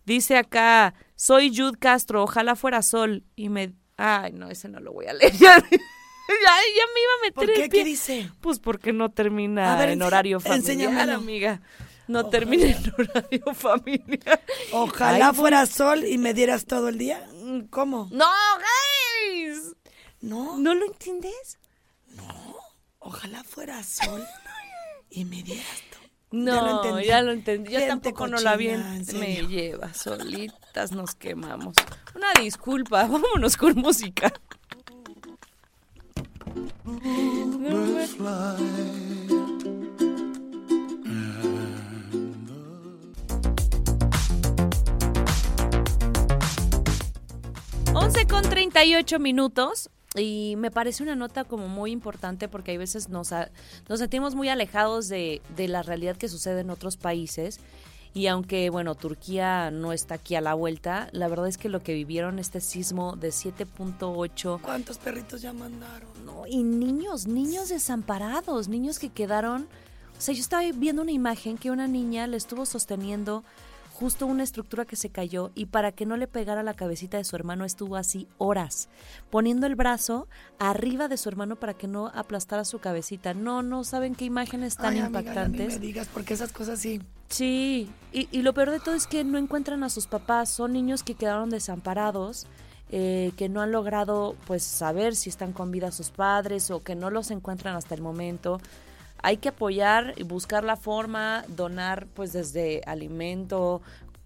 [0.07, 3.23] Dice acá, soy Jude Castro, ojalá fuera sol.
[3.35, 3.75] Y me...
[3.99, 5.35] Ay, no, ese no lo voy a leer.
[6.29, 7.69] Ya, me iba a meter ¿Por el qué?
[7.69, 7.79] pie.
[7.79, 8.29] ¿Qué dice?
[8.41, 11.61] Pues porque no termina ver, en horario familiar, amiga.
[12.09, 14.41] No termina en horario familiar.
[15.01, 17.27] Ay, fuera sol y me dieras todo el día.
[17.71, 18.09] ¿Cómo?
[18.13, 18.27] ¡No,
[18.59, 19.75] guys!
[20.21, 21.59] No, ¿No lo entiendes?
[22.99, 24.25] ojalá fuera sol
[25.11, 26.07] y me dieras todo.
[26.33, 27.07] No, entendí.
[27.07, 27.73] ya lo entendí.
[27.73, 28.67] Yo tampoco no la vi.
[28.67, 31.75] cochina, en Me lleva, solitas nos quemamos.
[32.15, 34.33] Una disculpa, vámonos con música.
[48.07, 49.91] Once con 38 minutos.
[50.15, 53.51] Y me parece una nota como muy importante porque hay veces nos, a-
[53.89, 57.59] nos sentimos muy alejados de, de la realidad que sucede en otros países.
[58.15, 61.83] Y aunque, bueno, Turquía no está aquí a la vuelta, la verdad es que lo
[61.83, 66.09] que vivieron este sismo de 7.8 ¿Cuántos perritos ya mandaron?
[66.25, 69.69] no, y niños, niños desamparados, niños que quedaron...
[70.17, 73.45] O sea, yo estaba viendo una imagen que una niña le estuvo sosteniendo
[73.99, 77.25] justo una estructura que se cayó y para que no le pegara la cabecita de
[77.25, 78.91] su hermano estuvo así horas,
[79.31, 80.29] poniendo el brazo
[80.59, 83.33] arriba de su hermano para que no aplastara su cabecita.
[83.33, 85.75] No, no, ¿saben qué imágenes tan Ay, amiga, impactantes?
[85.75, 87.01] me digas, porque esas cosas sí.
[87.31, 90.75] Sí, y, y lo peor de todo es que no encuentran a sus papás, son
[90.75, 92.47] niños que quedaron desamparados,
[92.91, 96.95] eh, que no han logrado pues saber si están con vida sus padres o que
[96.95, 98.61] no los encuentran hasta el momento.
[99.27, 103.83] Hay que apoyar y buscar la forma, donar pues desde alimento,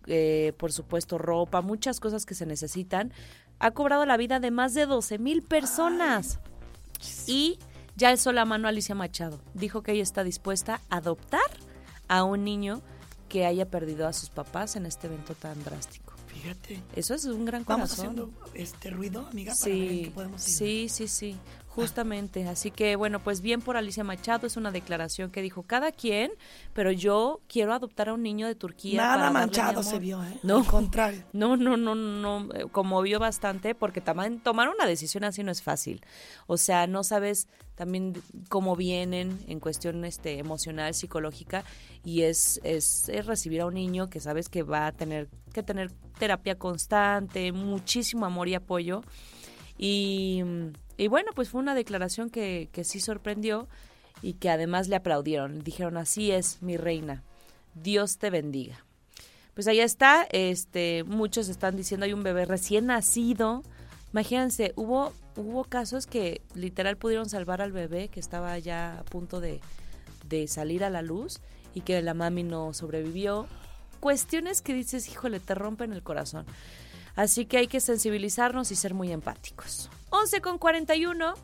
[0.07, 3.11] eh, por supuesto ropa, muchas cosas que se necesitan.
[3.61, 6.39] Ha cobrado la vida de más de 12 mil personas.
[7.27, 7.59] Y
[7.97, 9.41] ya alzó la mano Alicia Machado.
[9.55, 11.41] Dijo que ella está dispuesta a adoptar
[12.09, 12.83] a un niño
[13.31, 16.13] que haya perdido a sus papás en este evento tan drástico.
[16.27, 16.79] Fíjate.
[16.95, 18.07] Eso es un gran Vamos corazón.
[18.07, 20.59] haciendo este ruido, amiga, para ver en Sí, qué podemos ayudar.
[20.59, 21.37] sí, sí, sí.
[21.71, 25.93] Justamente, así que bueno, pues bien por Alicia Machado, es una declaración que dijo cada
[25.93, 26.33] quien,
[26.75, 29.01] pero yo quiero adoptar a un niño de Turquía.
[29.01, 30.37] Nada para manchado se vio, ¿eh?
[30.43, 31.23] No, Al contrario.
[31.33, 35.63] No, no, no, no, eh, conmovió bastante porque también tomar una decisión así no es
[35.63, 36.05] fácil.
[36.49, 37.47] O sea, no sabes
[37.77, 41.65] también cómo vienen en cuestión este emocional, psicológica
[42.05, 45.63] y es, es, es recibir a un niño que sabes que va a tener que
[45.63, 49.03] tener terapia constante, muchísimo amor y apoyo.
[49.79, 50.43] Y,
[51.01, 53.69] y bueno, pues fue una declaración que, que sí sorprendió
[54.21, 55.65] y que además le aplaudieron.
[55.65, 57.23] Dijeron, así es, mi reina,
[57.75, 58.85] Dios te bendiga.
[59.55, 63.63] Pues allá está, este, muchos están diciendo hay un bebé recién nacido.
[64.13, 69.41] Imagínense, hubo, hubo casos que literal pudieron salvar al bebé que estaba ya a punto
[69.41, 69.63] de,
[70.29, 71.41] de salir a la luz
[71.73, 73.47] y que la mami no sobrevivió.
[74.01, 76.45] Cuestiones que dices, híjole, te rompen el corazón.
[77.17, 79.89] Así que hay que sensibilizarnos y ser muy empáticos.
[80.11, 81.35] 11 con 41.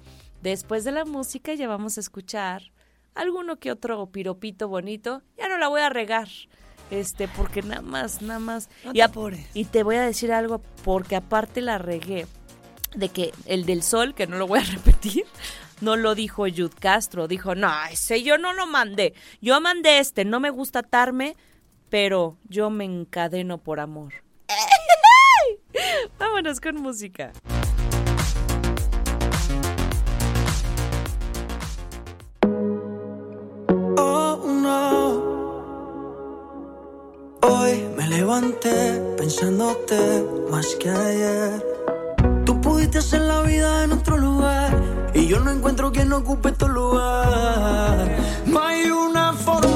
[0.42, 2.62] Después de la música ya vamos a escuchar
[3.14, 5.22] alguno que otro piropito bonito.
[5.36, 6.28] Ya no la voy a regar.
[6.90, 8.68] Este, porque nada más, nada más.
[8.84, 9.46] No y, te apures.
[9.54, 12.26] y te voy a decir algo, porque aparte la regué.
[12.94, 15.24] De que el del sol, que no lo voy a repetir,
[15.80, 17.26] no lo dijo Yud Castro.
[17.28, 19.14] Dijo, no, ese yo no lo mandé.
[19.40, 21.36] Yo mandé este, no me gusta atarme,
[21.88, 24.12] pero yo me encadeno por amor.
[26.18, 27.32] Vámonos con música.
[39.16, 41.64] Pensándote más que ayer.
[42.44, 44.72] Tú pudiste hacer la vida en otro lugar
[45.14, 48.16] y yo no encuentro quien ocupe tu lugar.
[48.46, 49.75] No hay una fórmula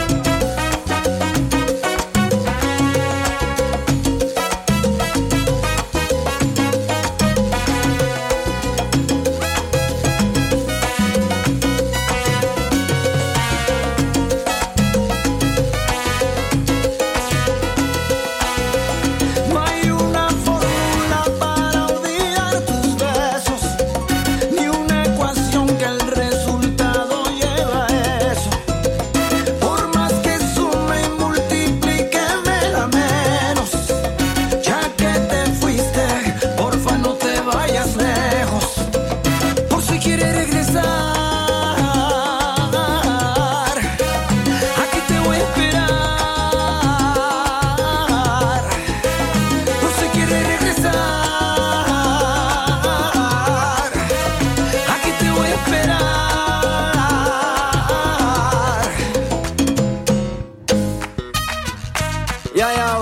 [62.53, 62.97] Ya, ya,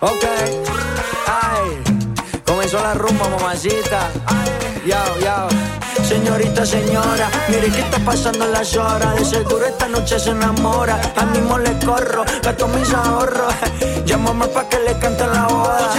[0.00, 0.24] ok.
[1.26, 1.82] Ay,
[2.46, 4.08] comenzó la rumba, mamacita.
[4.86, 5.48] Ya, ya.
[6.04, 9.16] Señorita, señora, mire que está pasando las horas.
[9.16, 11.00] De seguro esta noche se enamora.
[11.16, 13.52] Al mismo le corro, gasto mis ahorros.
[14.04, 15.94] Llámame pa' que le cante la boda.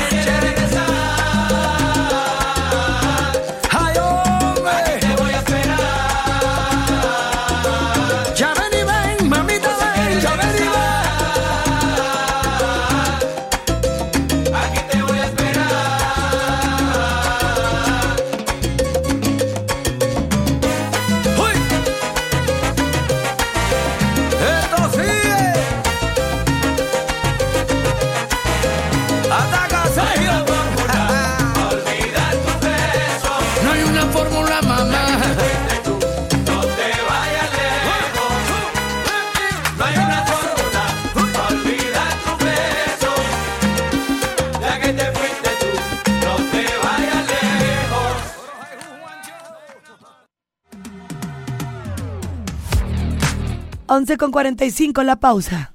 [54.10, 55.74] 11 con 45 la pausa.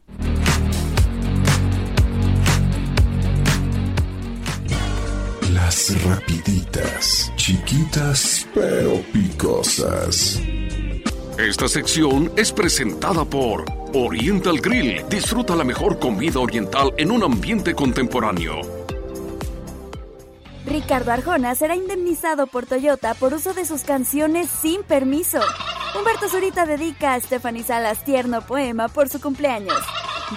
[5.53, 10.41] Las rapiditas, chiquitas pero picosas.
[11.39, 15.05] Esta sección es presentada por Oriental Grill.
[15.09, 18.63] Disfruta la mejor comida oriental en un ambiente contemporáneo.
[20.67, 25.39] Ricardo Arjona será indemnizado por Toyota por uso de sus canciones sin permiso.
[25.97, 29.79] Humberto Zurita dedica a Stephanie Salas tierno poema por su cumpleaños.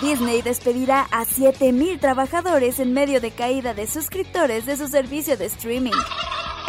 [0.02, 5.46] Disney despedirá a 7.000 trabajadores en medio de caída de suscriptores de su servicio de
[5.46, 5.94] streaming.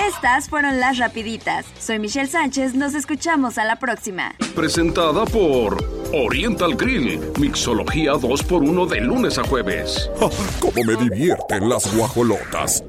[0.08, 1.66] Estas fueron las rapiditas.
[1.78, 4.34] Soy Michelle Sánchez, nos escuchamos a la próxima.
[4.54, 5.76] Presentada por
[6.14, 7.20] Oriental Grill.
[7.38, 10.08] Mixología 2x1 de lunes a jueves.
[10.60, 12.82] ¡Cómo me divierten las guajolotas!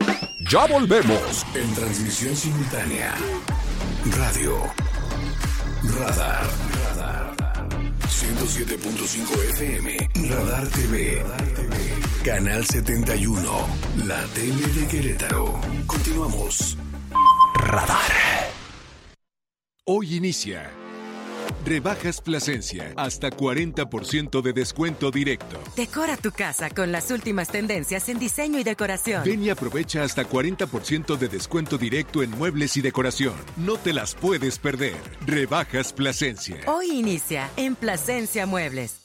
[0.50, 1.46] ¡Ya volvemos!
[1.56, 3.14] En transmisión simultánea.
[4.18, 4.99] Radio.
[6.00, 6.48] Radar.
[6.86, 7.36] Radar.
[8.08, 10.10] 107.5 FM.
[10.30, 11.22] Radar TV.
[12.24, 13.68] Canal 71.
[14.08, 15.60] La tele de Querétaro.
[15.86, 16.78] Continuamos.
[17.54, 18.14] Radar.
[19.84, 20.72] Hoy inicia.
[21.66, 22.94] Rebajas Plasencia.
[22.96, 25.60] Hasta 40% de descuento directo.
[25.76, 29.24] Decora tu casa con las últimas tendencias en diseño y decoración.
[29.24, 33.36] Ven y aprovecha hasta 40% de descuento directo en muebles y decoración.
[33.58, 34.96] No te las puedes perder.
[35.26, 36.58] Rebajas Plasencia.
[36.68, 39.02] Hoy inicia en Plasencia Muebles.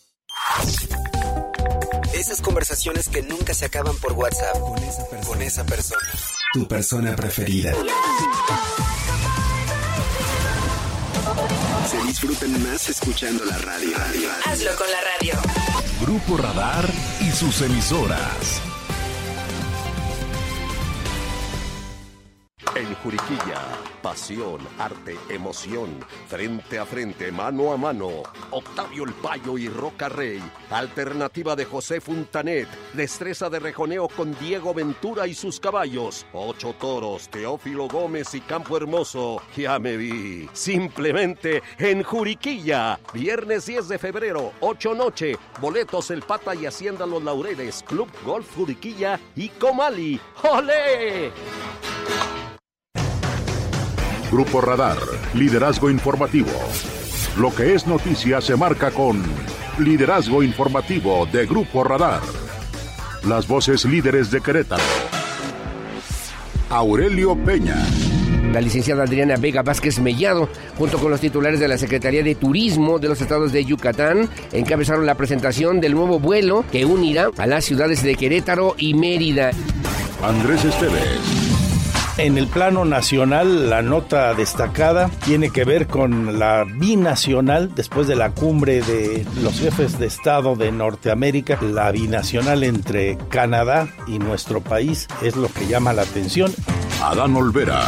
[2.14, 5.26] Esas conversaciones que nunca se acaban por WhatsApp con esa persona.
[5.26, 6.09] Con esa persona.
[6.53, 7.74] Tu persona preferida.
[11.95, 13.97] Se disfrutan más escuchando la radio.
[14.47, 15.34] Hazlo con la radio.
[16.01, 16.88] Grupo Radar
[17.20, 18.73] y sus emisoras.
[22.76, 23.60] En Juriquilla,
[24.02, 28.24] pasión, arte, emoción, frente a frente, mano a mano.
[28.50, 30.42] Octavio El Payo y Roca Rey.
[30.70, 32.68] Alternativa de José Funtanet.
[32.92, 36.26] Destreza de rejoneo con Diego Ventura y sus caballos.
[36.32, 39.40] Ocho toros, Teófilo Gómez y Campo Hermoso.
[39.56, 40.48] Ya me vi.
[40.52, 42.98] Simplemente en Juriquilla.
[43.12, 45.36] Viernes 10 de febrero, 8 noche.
[45.60, 47.84] Boletos El Pata y Hacienda Los Laureles.
[47.84, 50.20] Club Golf Juriquilla y Comali.
[50.42, 51.30] ¡Olé!
[54.35, 54.99] Grupo Radar,
[55.35, 56.51] liderazgo informativo.
[57.39, 59.22] Lo que es noticia se marca con
[59.78, 62.20] liderazgo informativo de Grupo Radar.
[63.28, 64.82] Las voces líderes de Querétaro.
[66.68, 67.76] Aurelio Peña.
[68.53, 72.99] La licenciada Adriana Vega Vázquez Mellado, junto con los titulares de la Secretaría de Turismo
[72.99, 77.64] de los estados de Yucatán, encabezaron la presentación del nuevo vuelo que unirá a las
[77.64, 79.53] ciudades de Querétaro y Mérida.
[80.24, 81.43] Andrés Esteves.
[82.16, 88.14] En el plano nacional, la nota destacada tiene que ver con la binacional, después de
[88.14, 94.60] la cumbre de los jefes de Estado de Norteamérica, la binacional entre Canadá y nuestro
[94.60, 96.52] país es lo que llama la atención.
[97.02, 97.82] Adán Olvera.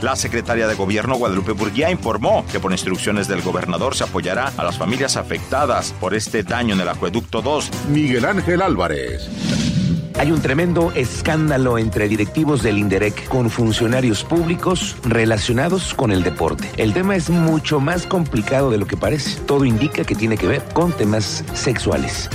[0.00, 4.64] La secretaria de Gobierno Guadalupe Burguía informó que por instrucciones del gobernador se apoyará a
[4.64, 7.70] las familias afectadas por este daño en el acueducto 2.
[7.88, 9.81] Miguel Ángel Álvarez.
[10.22, 16.70] Hay un tremendo escándalo entre directivos del INDEREC con funcionarios públicos relacionados con el deporte.
[16.76, 19.40] El tema es mucho más complicado de lo que parece.
[19.40, 22.30] Todo indica que tiene que ver con temas sexuales.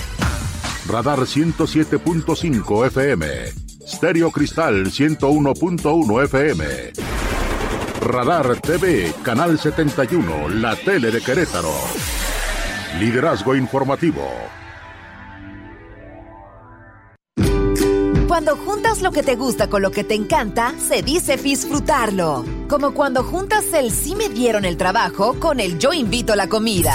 [0.85, 3.25] Radar 107.5 FM.
[3.87, 6.65] Stereo Cristal 101.1 FM.
[8.01, 11.71] Radar TV, Canal 71, la tele de Querétaro.
[12.99, 14.27] Liderazgo informativo.
[18.37, 22.45] Cuando juntas lo que te gusta con lo que te encanta, se dice disfrutarlo.
[22.69, 26.93] Como cuando juntas el sí me dieron el trabajo con el yo invito la comida.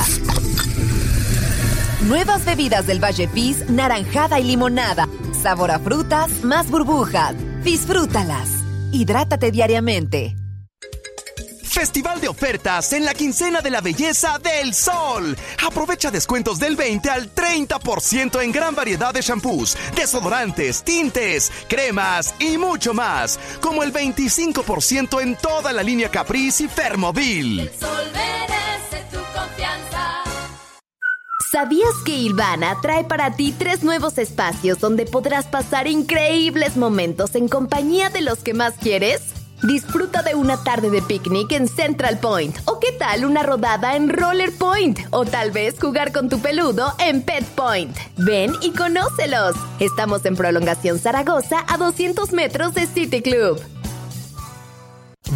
[2.07, 5.09] Nuevas bebidas del Valle Fizz, naranjada y limonada.
[5.33, 7.35] Sabor a frutas, más burbujas.
[7.65, 8.49] Disfrútalas.
[8.93, 10.37] Hidrátate diariamente.
[11.73, 15.35] Festival de ofertas en la quincena de la belleza del sol.
[15.67, 22.59] Aprovecha descuentos del 20 al 30% en gran variedad de shampoos, desodorantes, tintes, cremas y
[22.59, 23.41] mucho más.
[23.63, 27.71] Como el 25% en toda la línea Caprice y Fermovil.
[31.51, 37.49] ¿Sabías que Ilvana trae para ti tres nuevos espacios donde podrás pasar increíbles momentos en
[37.49, 39.42] compañía de los que más quieres?
[39.63, 42.57] Disfruta de una tarde de picnic en Central Point.
[42.65, 44.99] ¿O qué tal una rodada en Roller Point?
[45.11, 47.97] O tal vez jugar con tu peludo en Pet Point.
[48.17, 49.55] Ven y conócelos.
[49.79, 53.82] Estamos en Prolongación Zaragoza a 200 metros de City Club.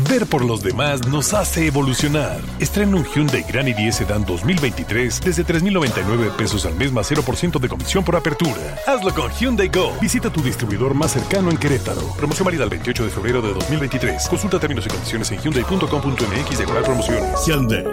[0.04, 2.38] Ver por los demás nos hace evolucionar.
[2.58, 7.68] Estrena un Hyundai Grand i10 Sedan 2023 desde 3,099 pesos al mes más 0% de
[7.68, 8.76] comisión por apertura.
[8.86, 9.94] Hazlo con Hyundai Go.
[9.98, 12.02] Visita tu distribuidor más cercano en Querétaro.
[12.18, 14.28] Promoción válida el 28 de febrero de 2023.
[14.28, 17.46] Consulta términos y condiciones en hyundai.com.mx de promociones.
[17.46, 17.84] Hyundai.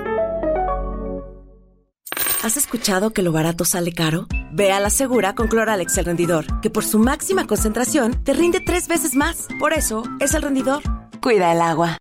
[2.44, 4.28] ¿Has escuchado que lo barato sale caro?
[4.52, 8.60] Ve a la segura con Cloralex el rendidor, que por su máxima concentración te rinde
[8.60, 9.48] tres veces más.
[9.58, 10.84] Por eso es el rendidor.
[11.24, 11.98] Cuida el agua.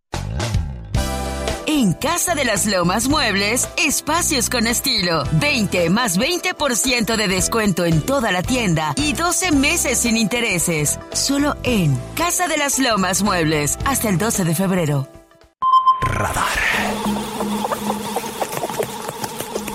[1.67, 5.23] En Casa de las Lomas Muebles, espacios con estilo.
[5.35, 10.99] 20 más 20% de descuento en toda la tienda y 12 meses sin intereses.
[11.13, 15.07] Solo en Casa de las Lomas Muebles hasta el 12 de febrero.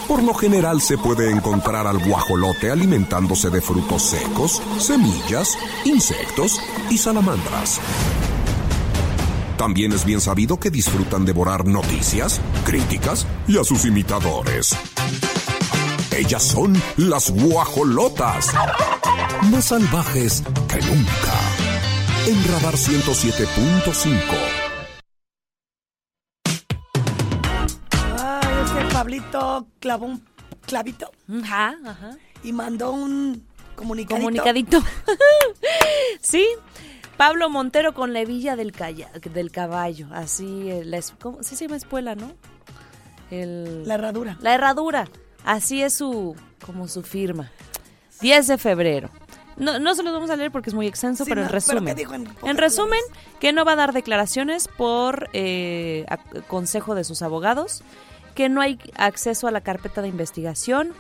[0.09, 6.59] Por lo general se puede encontrar al guajolote alimentándose de frutos secos, semillas, insectos
[6.89, 7.79] y salamandras.
[9.57, 14.75] También es bien sabido que disfrutan devorar noticias, críticas y a sus imitadores.
[16.15, 18.53] Ellas son las guajolotas,
[19.51, 21.33] más salvajes que nunca.
[22.27, 24.19] En Radar 107.5.
[28.19, 30.23] Ay, ese Pablito clavó un
[30.65, 31.11] clavito
[31.43, 32.17] Ajá, ajá.
[32.43, 33.43] y mandó un
[33.75, 34.23] comunicadito.
[34.23, 34.83] Comunicadito.
[36.21, 36.45] sí.
[37.17, 40.07] Pablo Montero con la hebilla del, calla- del caballo.
[40.11, 41.41] Así, eh, la ¿cómo?
[41.43, 42.31] Sí se llama espuela, ¿no?
[43.31, 44.37] El- La herradura.
[44.41, 45.07] La herradura.
[45.43, 46.35] Así es su,
[46.65, 47.51] como su firma.
[48.21, 49.09] 10 de febrero.
[49.57, 51.51] No, no se los vamos a leer porque es muy extenso, Sí, pero en no,
[51.53, 51.85] resumen.
[51.85, 52.99] ¿qué dijo en en resumen,
[53.39, 56.05] que no va a dar declaraciones por eh,
[56.47, 57.81] consejo de sus abogados,
[58.35, 60.93] que no hay acceso a la carpeta de investigación,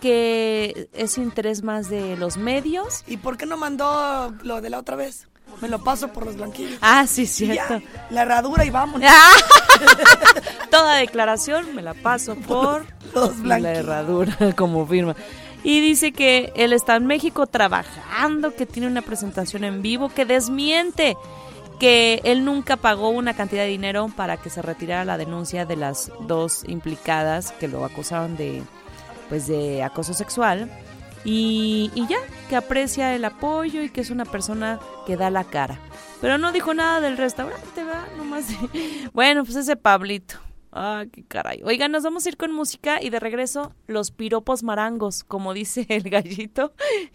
[0.00, 3.04] que es interés más de los medios.
[3.06, 5.28] ¿Y por qué no mandó lo de la otra vez?
[5.60, 6.78] Me lo paso por los blanquillos.
[6.80, 7.78] Ah, sí, cierto.
[7.78, 9.10] ya, la herradura y vámonos.
[10.70, 13.78] Toda declaración me la paso por Los la blanquillos.
[13.78, 15.14] herradura como firma.
[15.62, 20.24] Y dice que él está en México trabajando, que tiene una presentación en vivo, que
[20.24, 21.16] desmiente
[21.78, 25.76] que él nunca pagó una cantidad de dinero para que se retirara la denuncia de
[25.76, 28.62] las dos implicadas que lo acusaron de
[29.30, 30.70] pues de acoso sexual
[31.24, 32.18] y, ya
[32.48, 35.78] que aprecia el apoyo y que es una persona que da la cara
[36.20, 38.06] pero no dijo nada del restaurante ¿verdad?
[38.16, 38.46] Nomás
[39.12, 40.38] bueno pues ese Pablito
[40.72, 41.62] Ah, qué caray.
[41.64, 45.84] Oigan, nos vamos a ir con música y de regreso los piropos marangos, como dice
[45.88, 46.74] el gallito,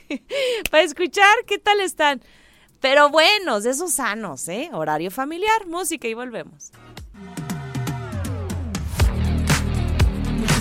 [0.72, 2.22] para escuchar qué tal están.
[2.82, 4.70] Pero buenos, esos sanos, ¿eh?
[4.74, 6.72] Horario familiar, música y volvemos.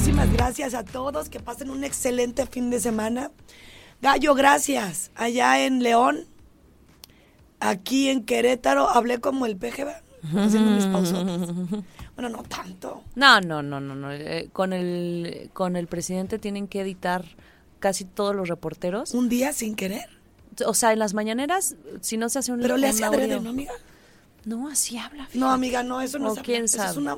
[0.05, 1.31] Muchísimas gracias a todos.
[1.31, 3.31] Que pasen un excelente fin de semana.
[4.03, 5.11] Gallo, gracias.
[5.15, 6.27] Allá en León,
[7.59, 9.89] aquí en Querétaro, hablé como el PGB,
[10.37, 11.49] haciendo mis pausotas.
[12.17, 13.03] Bueno, no tanto.
[13.15, 14.13] No, no, no, no, no.
[14.13, 17.25] eh, con el con el presidente tienen que editar
[17.81, 19.13] casi todos los reporteros.
[19.15, 20.11] Un día sin querer.
[20.67, 23.49] O sea, en las mañaneras, si no se hace un Pero le hace adrede, ¿no,
[23.49, 23.73] amiga?
[24.45, 25.31] No, así habla.
[25.33, 26.91] No, amiga, no, eso no O es quién eso sabe.
[26.91, 27.17] es una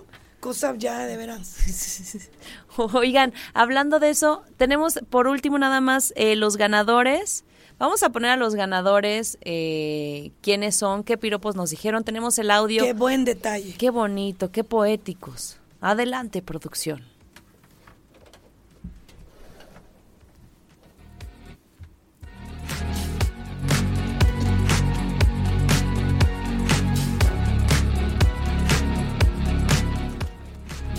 [0.78, 2.28] ya de veras.
[2.77, 7.44] Oigan, hablando de eso, tenemos por último nada más eh, los ganadores.
[7.78, 12.05] Vamos a poner a los ganadores eh, quiénes son, qué piropos nos dijeron.
[12.05, 12.82] Tenemos el audio.
[12.85, 13.74] Qué buen detalle.
[13.74, 15.59] Qué bonito, qué poéticos.
[15.81, 17.15] Adelante, producción.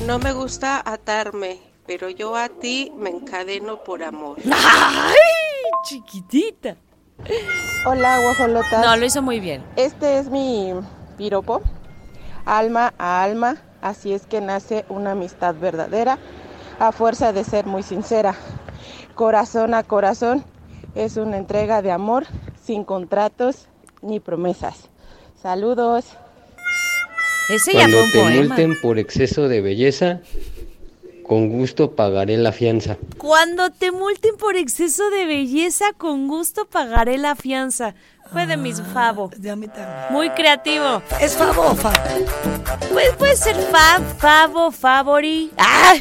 [0.07, 4.37] No me gusta atarme, pero yo a ti me encadeno por amor.
[4.45, 5.13] ¡Ay,
[5.83, 6.77] chiquitita!
[7.85, 8.85] Hola, guajolotas.
[8.85, 9.65] No, lo hizo muy bien.
[9.75, 10.71] Este es mi
[11.17, 11.61] piropo,
[12.45, 16.19] alma a alma, así es que nace una amistad verdadera,
[16.79, 18.33] a fuerza de ser muy sincera.
[19.13, 20.45] Corazón a corazón,
[20.95, 22.27] es una entrega de amor
[22.63, 23.67] sin contratos
[24.01, 24.87] ni promesas.
[25.41, 26.15] Saludos.
[27.49, 30.19] Ese Cuando te multen por exceso de belleza,
[31.23, 32.97] con gusto pagaré la fianza.
[33.17, 37.95] Cuando te multen por exceso de belleza, con gusto pagaré la fianza.
[38.31, 39.31] Fue de mis favo.
[39.37, 40.11] De a mí también.
[40.11, 41.01] Muy creativo.
[41.21, 41.93] ¿Es favo o fa?
[42.91, 45.51] Pues puede ser fab, favo, favori.
[45.57, 45.95] ¡Ah!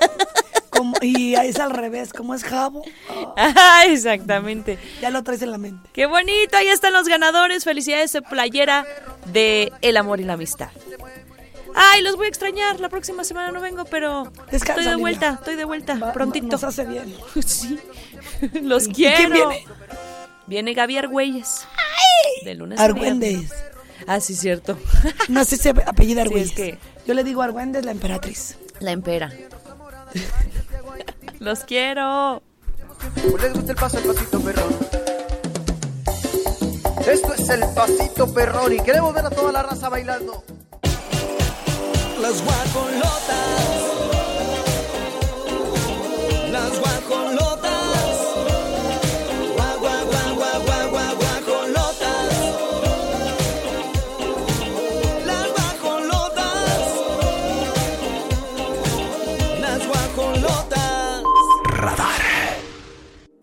[0.76, 2.82] Como- y es al revés, como es jabo,
[3.36, 4.78] Ah, exactamente.
[5.00, 5.88] ya lo traes en la mente.
[5.92, 7.64] Qué bonito, ahí están los ganadores.
[7.64, 8.86] Felicidades, playera
[9.32, 10.68] de El amor y la amistad.
[11.74, 12.80] Ay, los voy a extrañar.
[12.80, 16.46] La próxima semana no vengo, pero Descansa, estoy de vuelta, estoy de vuelta, prontito.
[16.46, 17.14] Nos hace bien.
[17.44, 17.78] Sí,
[18.62, 19.16] los ¿Y quiero.
[19.16, 19.64] quién viene?
[20.46, 21.66] Viene Gaby Argüelles.
[22.44, 23.52] De lunes Argüendes.
[24.06, 24.78] Ah, sí, cierto.
[25.28, 26.48] No sé si se apellida Sí, Argüelles.
[26.50, 28.56] es que- Yo le digo Argüendes, la emperatriz.
[28.80, 29.32] La empera.
[31.38, 32.42] Los quiero.
[33.40, 34.76] ¿Les gusta el paso, el pasito perrón?
[37.06, 40.42] Esto es el pasito perrón y queremos ver a toda la raza bailando.
[42.20, 43.36] Las guajolotas.
[46.50, 47.55] Las guajolotas.